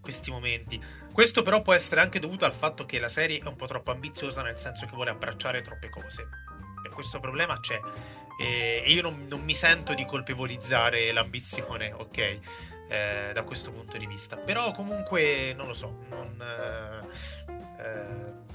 questi 0.00 0.30
momenti. 0.30 0.82
Questo 1.12 1.42
però 1.42 1.60
può 1.60 1.74
essere 1.74 2.00
anche 2.00 2.18
dovuto 2.18 2.46
al 2.46 2.54
fatto 2.54 2.86
che 2.86 2.98
la 2.98 3.10
serie 3.10 3.38
è 3.38 3.46
un 3.46 3.56
po' 3.56 3.66
troppo 3.66 3.90
ambiziosa, 3.90 4.40
nel 4.40 4.56
senso 4.56 4.86
che 4.86 4.94
vuole 4.94 5.10
abbracciare 5.10 5.60
troppe 5.60 5.90
cose. 5.90 6.26
E 6.86 6.88
questo 6.88 7.20
problema 7.20 7.60
c'è. 7.60 7.78
E 8.38 8.82
io 8.86 9.02
non, 9.02 9.26
non 9.28 9.42
mi 9.42 9.52
sento 9.52 9.92
di 9.92 10.06
colpevolizzare 10.06 11.12
l'ambizione, 11.12 11.92
ok? 11.92 12.38
Eh, 12.88 13.30
da 13.34 13.42
questo 13.42 13.70
punto 13.70 13.98
di 13.98 14.06
vista. 14.06 14.38
Però 14.38 14.72
comunque, 14.72 15.52
non 15.52 15.66
lo 15.66 15.74
so, 15.74 15.98
non... 16.08 16.42
Eh, 17.46 17.82
eh 17.82 18.48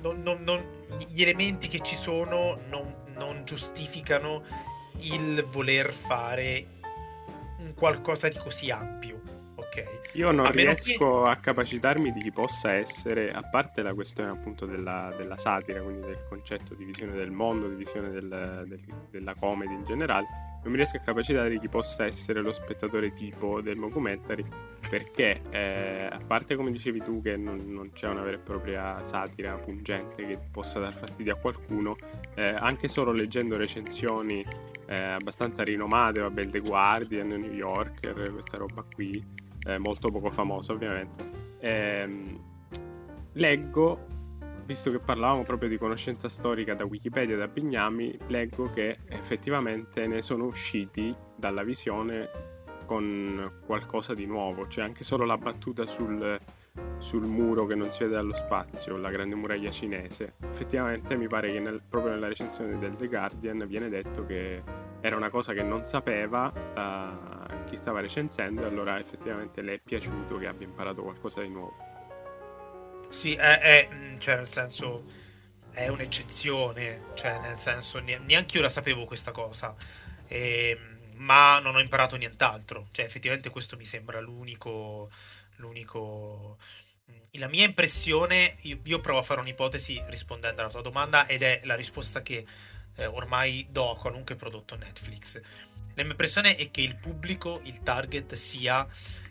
non, 0.00 0.22
non, 0.42 0.64
gli 1.08 1.22
elementi 1.22 1.66
che 1.66 1.80
ci 1.80 1.96
sono 1.96 2.60
non, 2.68 3.42
giustificano 3.44 4.44
il 5.00 5.44
voler 5.44 5.92
fare 5.92 6.66
un 7.58 7.74
qualcosa 7.74 8.28
di 8.28 8.38
così 8.38 8.70
ampio 8.70 9.18
ok. 9.68 10.10
Io 10.14 10.30
non 10.30 10.46
a 10.46 10.50
riesco 10.50 11.22
che... 11.22 11.30
a 11.30 11.36
capacitarmi 11.36 12.12
di 12.12 12.20
chi 12.20 12.32
possa 12.32 12.72
essere, 12.72 13.30
a 13.30 13.42
parte 13.42 13.82
la 13.82 13.94
questione 13.94 14.30
appunto 14.30 14.66
della, 14.66 15.12
della 15.16 15.36
satira, 15.36 15.80
quindi 15.82 16.06
del 16.06 16.24
concetto 16.28 16.74
di 16.74 16.84
visione 16.84 17.12
del 17.12 17.30
mondo, 17.30 17.68
di 17.68 17.76
visione 17.76 18.10
del, 18.10 18.64
del, 18.66 18.80
della 19.10 19.34
comedy 19.34 19.74
in 19.74 19.84
generale, 19.84 20.26
non 20.68 20.76
mi 20.76 20.82
riesco 20.82 20.98
a 20.98 21.00
capacitare 21.00 21.58
chi 21.58 21.68
possa 21.68 22.04
essere 22.04 22.42
lo 22.42 22.52
spettatore 22.52 23.14
tipo 23.14 23.62
del 23.62 23.78
documentary, 23.78 24.44
perché 24.86 25.40
eh, 25.48 26.08
a 26.10 26.20
parte 26.26 26.56
come 26.56 26.70
dicevi 26.70 27.02
tu 27.02 27.22
che 27.22 27.38
non, 27.38 27.72
non, 27.72 27.90
c'è 27.92 28.06
una 28.06 28.20
vera 28.20 28.36
e 28.36 28.38
propria 28.38 29.02
satira 29.02 29.56
pungente 29.56 30.26
che 30.26 30.38
possa 30.50 30.78
dar 30.78 30.92
fastidio 30.92 31.32
a 31.32 31.36
qualcuno, 31.36 31.96
eh, 32.34 32.48
anche 32.48 32.86
solo 32.86 33.12
leggendo 33.12 33.56
recensioni 33.56 34.44
eh, 34.86 34.94
abbastanza 34.94 35.62
rinomate, 35.62 36.20
vabbè 36.20 36.48
The 36.48 36.60
Guardian, 36.60 37.28
New 37.28 37.54
Yorker, 37.54 38.30
questa 38.30 38.58
roba 38.58 38.84
qui, 38.94 39.24
eh, 39.64 39.78
molto 39.78 40.10
poco 40.10 40.28
famoso 40.28 40.74
ovviamente. 40.74 41.30
Ehm, 41.60 42.38
leggo, 43.32 44.17
visto 44.68 44.90
che 44.90 44.98
parlavamo 44.98 45.44
proprio 45.44 45.70
di 45.70 45.78
conoscenza 45.78 46.28
storica 46.28 46.74
da 46.74 46.84
Wikipedia 46.84 47.38
da 47.38 47.48
Bignami, 47.48 48.14
leggo 48.26 48.70
che 48.70 48.98
effettivamente 49.08 50.06
ne 50.06 50.20
sono 50.20 50.44
usciti 50.44 51.16
dalla 51.34 51.62
visione 51.62 52.28
con 52.84 53.60
qualcosa 53.64 54.12
di 54.12 54.26
nuovo, 54.26 54.68
cioè 54.68 54.84
anche 54.84 55.04
solo 55.04 55.24
la 55.24 55.38
battuta 55.38 55.86
sul, 55.86 56.38
sul 56.98 57.24
muro 57.24 57.64
che 57.64 57.76
non 57.76 57.90
si 57.90 58.02
vede 58.02 58.16
dallo 58.16 58.34
spazio, 58.34 58.98
la 58.98 59.08
grande 59.08 59.36
muraglia 59.36 59.70
cinese. 59.70 60.34
Effettivamente 60.42 61.16
mi 61.16 61.28
pare 61.28 61.50
che 61.50 61.60
nel, 61.60 61.80
proprio 61.88 62.12
nella 62.12 62.28
recensione 62.28 62.78
del 62.78 62.94
The 62.94 63.08
Guardian 63.08 63.64
viene 63.66 63.88
detto 63.88 64.26
che 64.26 64.62
era 65.00 65.16
una 65.16 65.30
cosa 65.30 65.54
che 65.54 65.62
non 65.62 65.84
sapeva 65.84 66.52
uh, 66.52 67.64
chi 67.64 67.76
stava 67.76 68.00
recensendo 68.00 68.60
e 68.60 68.66
allora 68.66 68.98
effettivamente 68.98 69.62
le 69.62 69.74
è 69.74 69.80
piaciuto 69.82 70.36
che 70.36 70.46
abbia 70.46 70.66
imparato 70.66 71.02
qualcosa 71.02 71.40
di 71.40 71.48
nuovo. 71.48 71.87
Sì, 73.10 73.34
è, 73.34 73.58
è 73.58 73.88
mm, 73.92 74.18
cioè 74.18 74.36
nel 74.36 74.48
senso 74.48 75.04
è 75.70 75.88
un'eccezione, 75.88 77.12
cioè 77.14 77.38
nel 77.40 77.58
senso 77.58 78.00
neanche 78.00 78.56
io 78.56 78.62
la 78.62 78.68
sapevo 78.68 79.04
questa 79.04 79.30
cosa. 79.30 79.74
E, 80.26 80.70
ehm, 80.70 80.98
ma 81.18 81.58
non 81.58 81.74
ho 81.76 81.80
imparato 81.80 82.16
nient'altro. 82.16 82.88
Cioè, 82.90 83.04
effettivamente 83.04 83.50
questo 83.50 83.76
mi 83.76 83.84
sembra 83.84 84.20
l'unico. 84.20 85.10
l'unico... 85.56 86.58
La 87.32 87.48
mia 87.48 87.64
impressione, 87.64 88.56
io, 88.62 88.80
io 88.82 89.00
provo 89.00 89.20
a 89.20 89.22
fare 89.22 89.40
un'ipotesi 89.40 90.02
rispondendo 90.08 90.60
alla 90.60 90.70
tua 90.70 90.82
domanda, 90.82 91.26
ed 91.26 91.42
è 91.42 91.60
la 91.64 91.74
risposta 91.74 92.22
che 92.22 92.44
eh, 92.96 93.06
ormai 93.06 93.66
do 93.70 93.90
a 93.92 93.96
qualunque 93.96 94.34
prodotto 94.34 94.76
Netflix. 94.76 95.40
La 95.94 96.02
mia 96.02 96.12
impressione 96.12 96.56
è 96.56 96.70
che 96.70 96.80
il 96.80 96.96
pubblico, 96.96 97.60
il 97.64 97.82
target, 97.82 98.34
sia 98.34 98.86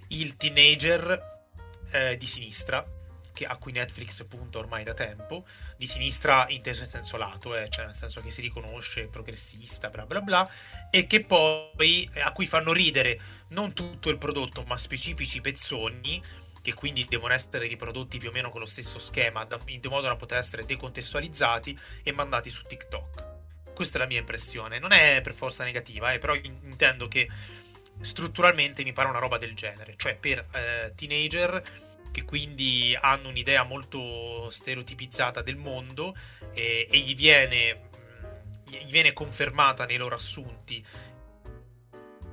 il 0.09 0.37
teenager 0.37 1.45
eh, 1.91 2.17
di 2.17 2.25
sinistra, 2.25 2.85
a 3.45 3.57
cui 3.57 3.71
Netflix 3.71 4.25
punta 4.25 4.57
ormai 4.57 4.83
da 4.83 4.93
tempo, 4.93 5.45
di 5.77 5.87
sinistra 5.87 6.45
inteso 6.49 6.83
in 6.83 6.89
senso 6.89 7.17
lato, 7.17 7.55
eh, 7.55 7.69
cioè 7.69 7.85
nel 7.85 7.95
senso 7.95 8.21
che 8.21 8.31
si 8.31 8.41
riconosce 8.41 9.07
progressista, 9.07 9.89
bla 9.89 10.05
bla 10.05 10.21
bla, 10.21 10.49
e 10.89 11.07
che 11.07 11.23
poi 11.23 12.09
eh, 12.13 12.21
a 12.21 12.31
cui 12.31 12.45
fanno 12.45 12.73
ridere 12.73 13.19
non 13.49 13.73
tutto 13.73 14.09
il 14.09 14.17
prodotto, 14.17 14.63
ma 14.63 14.77
specifici 14.77 15.41
pezzoni 15.41 16.21
che 16.61 16.73
quindi 16.73 17.05
devono 17.07 17.33
essere 17.33 17.67
riprodotti 17.67 18.17
più 18.17 18.27
o 18.29 18.31
meno 18.33 18.49
con 18.49 18.59
lo 18.59 18.65
stesso 18.65 18.99
schema, 18.99 19.47
in 19.67 19.79
modo 19.83 20.07
da 20.07 20.17
poter 20.17 20.39
essere 20.39 20.65
decontestualizzati 20.65 21.79
e 22.03 22.11
mandati 22.11 22.49
su 22.49 22.63
TikTok. 22.63 23.35
Questa 23.73 23.97
è 23.97 24.01
la 24.01 24.07
mia 24.07 24.19
impressione. 24.19 24.79
Non 24.79 24.91
è 24.91 25.21
per 25.21 25.33
forza 25.33 25.63
negativa, 25.63 26.11
eh, 26.11 26.17
però 26.17 26.35
intendo 26.35 27.07
che 27.07 27.29
strutturalmente 28.01 28.83
mi 28.83 28.91
pare 28.91 29.07
una 29.07 29.19
roba 29.19 29.37
del 29.37 29.53
genere. 29.53 29.93
Cioè, 29.95 30.15
per 30.15 30.45
eh, 30.51 30.93
teenager 30.95 31.63
che 32.11 32.23
quindi 32.23 32.97
hanno 32.99 33.29
un'idea 33.29 33.63
molto 33.63 34.49
stereotipizzata 34.49 35.41
del 35.41 35.55
mondo 35.55 36.15
e, 36.53 36.87
e 36.89 36.97
gli, 36.99 37.15
viene, 37.15 37.89
gli 38.65 38.91
viene 38.91 39.13
confermata 39.13 39.85
nei 39.85 39.97
loro 39.97 40.15
assunti 40.15 40.83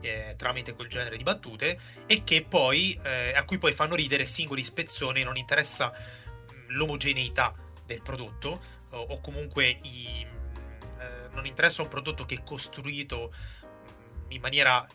eh, 0.01 0.35
tramite 0.37 0.75
quel 0.75 0.89
genere 0.89 1.17
di 1.17 1.23
battute 1.23 1.79
e 2.07 2.25
che 2.25 2.45
poi 2.47 2.99
eh, 3.03 3.33
a 3.35 3.45
cui 3.45 3.59
poi 3.59 3.73
fanno 3.73 3.95
ridere 3.95 4.27
singoli 4.27 4.63
spezzoni 4.63 5.23
non 5.23 5.37
interessa 5.37 5.93
l'omogeneità 6.69 7.55
del 7.85 8.03
prodotto 8.03 8.61
o, 8.91 9.01
o 9.01 9.21
comunque 9.21 9.79
i, 9.83 10.27
eh, 10.99 11.29
non 11.33 11.47
interessa 11.47 11.83
un 11.83 11.89
prodotto 11.89 12.25
che 12.27 12.37
è 12.37 12.43
costruito 12.43 13.33
in 14.29 14.41
maniera 14.41 14.87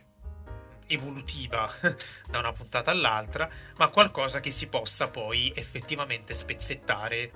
evolutiva 0.89 1.71
da 2.27 2.39
una 2.39 2.51
puntata 2.51 2.91
all'altra, 2.91 3.49
ma 3.77 3.87
qualcosa 3.89 4.39
che 4.39 4.51
si 4.51 4.67
possa 4.67 5.07
poi 5.07 5.53
effettivamente 5.55 6.33
spezzettare 6.33 7.31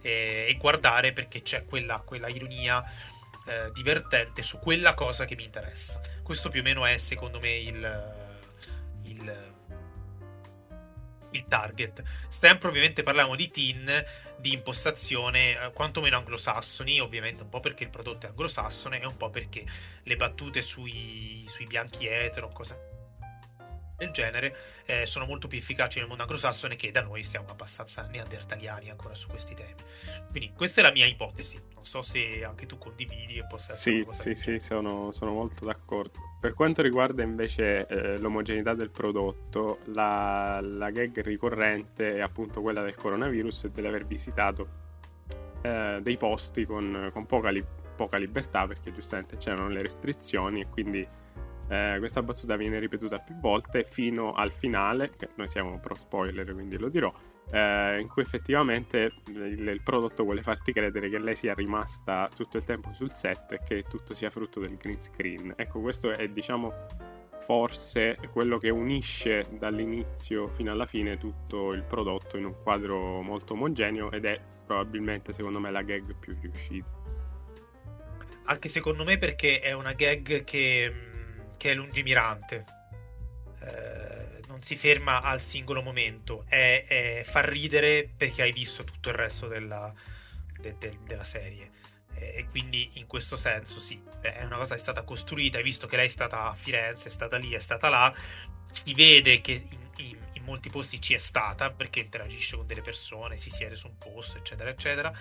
e, 0.00 0.46
e 0.48 0.56
guardare 0.58 1.12
perché 1.12 1.42
c'è 1.42 1.64
quella, 1.64 1.98
quella 2.00 2.28
ironia 2.28 2.84
eh, 3.46 3.70
divertente 3.72 4.42
su 4.42 4.58
quella 4.58 4.94
cosa 4.94 5.24
che 5.24 5.36
mi 5.36 5.44
interessa. 5.44 6.00
Questo 6.22 6.48
più 6.48 6.60
o 6.60 6.62
meno 6.62 6.84
è 6.84 6.96
secondo 6.98 7.40
me 7.40 7.54
il, 7.56 8.14
il, 9.04 9.54
il 11.32 11.46
target. 11.46 12.02
Sempre 12.28 12.68
ovviamente 12.68 13.02
parliamo 13.02 13.36
di 13.36 13.50
teen 13.50 14.04
di 14.38 14.52
impostazione 14.52 15.52
eh, 15.52 15.72
quantomeno 15.72 16.16
anglosassoni, 16.16 17.00
ovviamente 17.00 17.42
un 17.42 17.48
po' 17.48 17.60
perché 17.60 17.84
il 17.84 17.90
prodotto 17.90 18.26
è 18.26 18.28
anglosassone 18.28 19.00
e 19.00 19.06
un 19.06 19.16
po' 19.16 19.30
perché 19.30 19.64
le 20.02 20.16
battute 20.16 20.62
sui, 20.62 21.44
sui 21.48 21.66
bianchi 21.66 22.06
etero, 22.06 22.48
cose 22.48 22.87
del 23.98 24.10
genere, 24.12 24.56
eh, 24.86 25.06
sono 25.06 25.26
molto 25.26 25.48
più 25.48 25.58
efficaci 25.58 25.98
nel 25.98 26.06
mondo 26.06 26.22
anglosassone 26.22 26.76
che 26.76 26.92
da 26.92 27.02
noi 27.02 27.24
siamo 27.24 27.48
abbastanza 27.50 28.02
neandertaliani 28.02 28.90
ancora 28.90 29.14
su 29.14 29.28
questi 29.28 29.54
temi. 29.54 29.74
Quindi 30.30 30.52
questa 30.54 30.80
è 30.80 30.84
la 30.84 30.92
mia 30.92 31.04
ipotesi, 31.04 31.60
non 31.74 31.84
so 31.84 32.00
se 32.00 32.44
anche 32.44 32.66
tu 32.66 32.78
condividi 32.78 33.38
e 33.38 33.46
possa 33.46 33.72
essere... 33.72 34.06
Sì, 34.12 34.34
sì, 34.34 34.34
sì, 34.34 34.58
sono, 34.60 35.10
sono, 35.10 35.32
molto 35.32 35.64
d'accordo. 35.64 36.18
Per 36.40 36.54
quanto 36.54 36.80
riguarda 36.80 37.22
invece 37.24 37.86
eh, 37.86 38.18
l'omogeneità 38.18 38.74
del 38.74 38.90
prodotto, 38.90 39.80
la, 39.86 40.60
la, 40.62 40.90
gag 40.90 41.20
ricorrente 41.22 42.14
è 42.14 42.20
appunto 42.20 42.60
quella 42.62 42.82
del 42.82 42.96
coronavirus 42.96 43.64
e 43.64 43.70
dell'aver 43.70 44.06
visitato 44.06 44.68
eh, 45.62 45.98
dei 46.00 46.16
posti 46.16 46.64
con, 46.64 47.10
con 47.12 47.26
poca, 47.26 47.50
li, 47.50 47.64
poca 47.96 48.16
libertà 48.16 48.64
perché 48.68 48.92
giustamente 48.92 49.36
c'erano 49.38 49.68
le 49.68 49.82
restrizioni 49.82 50.60
e 50.60 50.68
quindi 50.68 51.06
eh, 51.68 51.96
questa 51.98 52.22
battuta 52.22 52.56
viene 52.56 52.78
ripetuta 52.78 53.18
più 53.18 53.34
volte 53.36 53.84
fino 53.84 54.32
al 54.32 54.52
finale, 54.52 55.10
che 55.16 55.28
noi 55.34 55.48
siamo 55.48 55.78
pro 55.78 55.96
spoiler 55.96 56.52
quindi 56.52 56.78
lo 56.78 56.88
dirò, 56.88 57.12
eh, 57.50 58.00
in 58.00 58.08
cui 58.08 58.22
effettivamente 58.22 59.12
il, 59.26 59.68
il, 59.68 59.80
prodotto 59.82 60.24
vuole 60.24 60.42
farti 60.42 60.72
credere 60.72 61.10
che 61.10 61.18
lei 61.18 61.36
sia 61.36 61.54
rimasta 61.54 62.28
tutto 62.34 62.56
il 62.56 62.64
tempo 62.64 62.92
sul 62.92 63.10
set 63.10 63.52
e 63.52 63.60
che 63.66 63.84
tutto 63.88 64.14
sia 64.14 64.30
frutto 64.30 64.60
del 64.60 64.76
green 64.76 65.00
screen. 65.00 65.52
Ecco, 65.56 65.80
questo 65.80 66.10
è 66.10 66.28
diciamo 66.28 66.72
forse 67.40 68.18
quello 68.32 68.58
che 68.58 68.68
unisce 68.68 69.46
dall'inizio 69.58 70.48
fino 70.48 70.70
alla 70.70 70.86
fine 70.86 71.16
tutto 71.16 71.72
il 71.72 71.82
prodotto 71.82 72.36
in 72.36 72.44
un 72.44 72.54
quadro 72.62 73.22
molto 73.22 73.54
omogeneo 73.54 74.10
ed 74.10 74.26
è 74.26 74.38
probabilmente 74.66 75.32
secondo 75.32 75.58
me 75.58 75.70
la 75.70 75.82
gag 75.82 76.14
più 76.14 76.36
riuscita. 76.40 76.96
Anche 78.44 78.68
secondo 78.68 79.04
me 79.04 79.18
perché 79.18 79.60
è 79.60 79.72
una 79.72 79.92
gag 79.92 80.44
che 80.44 81.07
che 81.58 81.72
è 81.72 81.74
lungimirante. 81.74 82.64
Eh, 83.60 84.40
non 84.46 84.62
si 84.62 84.76
ferma 84.76 85.20
al 85.20 85.42
singolo 85.42 85.82
momento, 85.82 86.44
è, 86.48 86.84
è 86.86 87.22
far 87.24 87.44
ridere 87.46 88.08
perché 88.16 88.40
hai 88.42 88.52
visto 88.52 88.82
tutto 88.84 89.10
il 89.10 89.14
resto 89.14 89.46
della, 89.46 89.92
de, 90.58 90.76
de, 90.78 90.98
della 91.04 91.24
serie. 91.24 91.70
E 92.14 92.46
quindi 92.50 92.90
in 92.94 93.06
questo 93.06 93.36
senso 93.36 93.78
sì, 93.78 94.00
è 94.20 94.42
una 94.42 94.56
cosa 94.56 94.74
che 94.74 94.80
è 94.80 94.82
stata 94.82 95.02
costruita, 95.02 95.58
hai 95.58 95.62
visto 95.62 95.86
che 95.86 95.96
lei 95.96 96.06
è 96.06 96.10
stata 96.10 96.48
a 96.48 96.54
Firenze, 96.54 97.08
è 97.08 97.10
stata 97.12 97.36
lì, 97.36 97.52
è 97.52 97.60
stata 97.60 97.88
là, 97.88 98.12
si 98.72 98.92
vede 98.94 99.40
che 99.40 99.52
in, 99.52 99.88
in, 99.96 100.18
in 100.32 100.42
molti 100.42 100.68
posti 100.68 101.00
ci 101.00 101.14
è 101.14 101.18
stata 101.18 101.70
perché 101.70 102.00
interagisce 102.00 102.56
con 102.56 102.66
delle 102.66 102.82
persone, 102.82 103.36
si 103.36 103.50
siede 103.50 103.76
su 103.76 103.86
un 103.86 103.98
posto, 103.98 104.36
eccetera, 104.36 104.70
eccetera, 104.70 105.16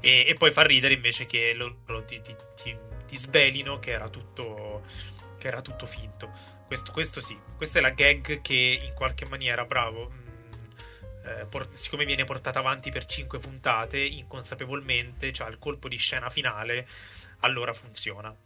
e, 0.00 0.24
e 0.26 0.34
poi 0.34 0.50
fa 0.50 0.62
ridere 0.62 0.94
invece 0.94 1.26
che 1.26 1.52
loro 1.54 2.04
ti, 2.04 2.20
ti, 2.20 2.34
ti, 2.60 2.76
ti 3.06 3.16
svelino 3.16 3.78
che 3.78 3.90
era 3.92 4.08
tutto 4.08 4.82
che 5.40 5.48
era 5.48 5.62
tutto 5.62 5.86
finto. 5.86 6.30
Questo, 6.66 6.92
questo 6.92 7.20
sì, 7.20 7.36
questa 7.56 7.78
è 7.78 7.82
la 7.82 7.90
gag 7.90 8.42
che 8.42 8.80
in 8.84 8.92
qualche 8.94 9.24
maniera, 9.24 9.64
bravo, 9.64 10.10
mh, 10.10 10.14
mm, 10.14 11.26
eh, 11.26 11.46
por- 11.46 11.70
siccome 11.72 12.04
viene 12.04 12.24
portata 12.24 12.60
avanti 12.60 12.90
per 12.90 13.06
5 13.06 13.38
puntate, 13.40 13.98
inconsapevolmente, 13.98 15.32
cioè 15.32 15.48
il 15.48 15.58
colpo 15.58 15.88
di 15.88 15.96
scena 15.96 16.28
finale, 16.30 16.86
allora 17.40 17.72
funziona. 17.72 18.36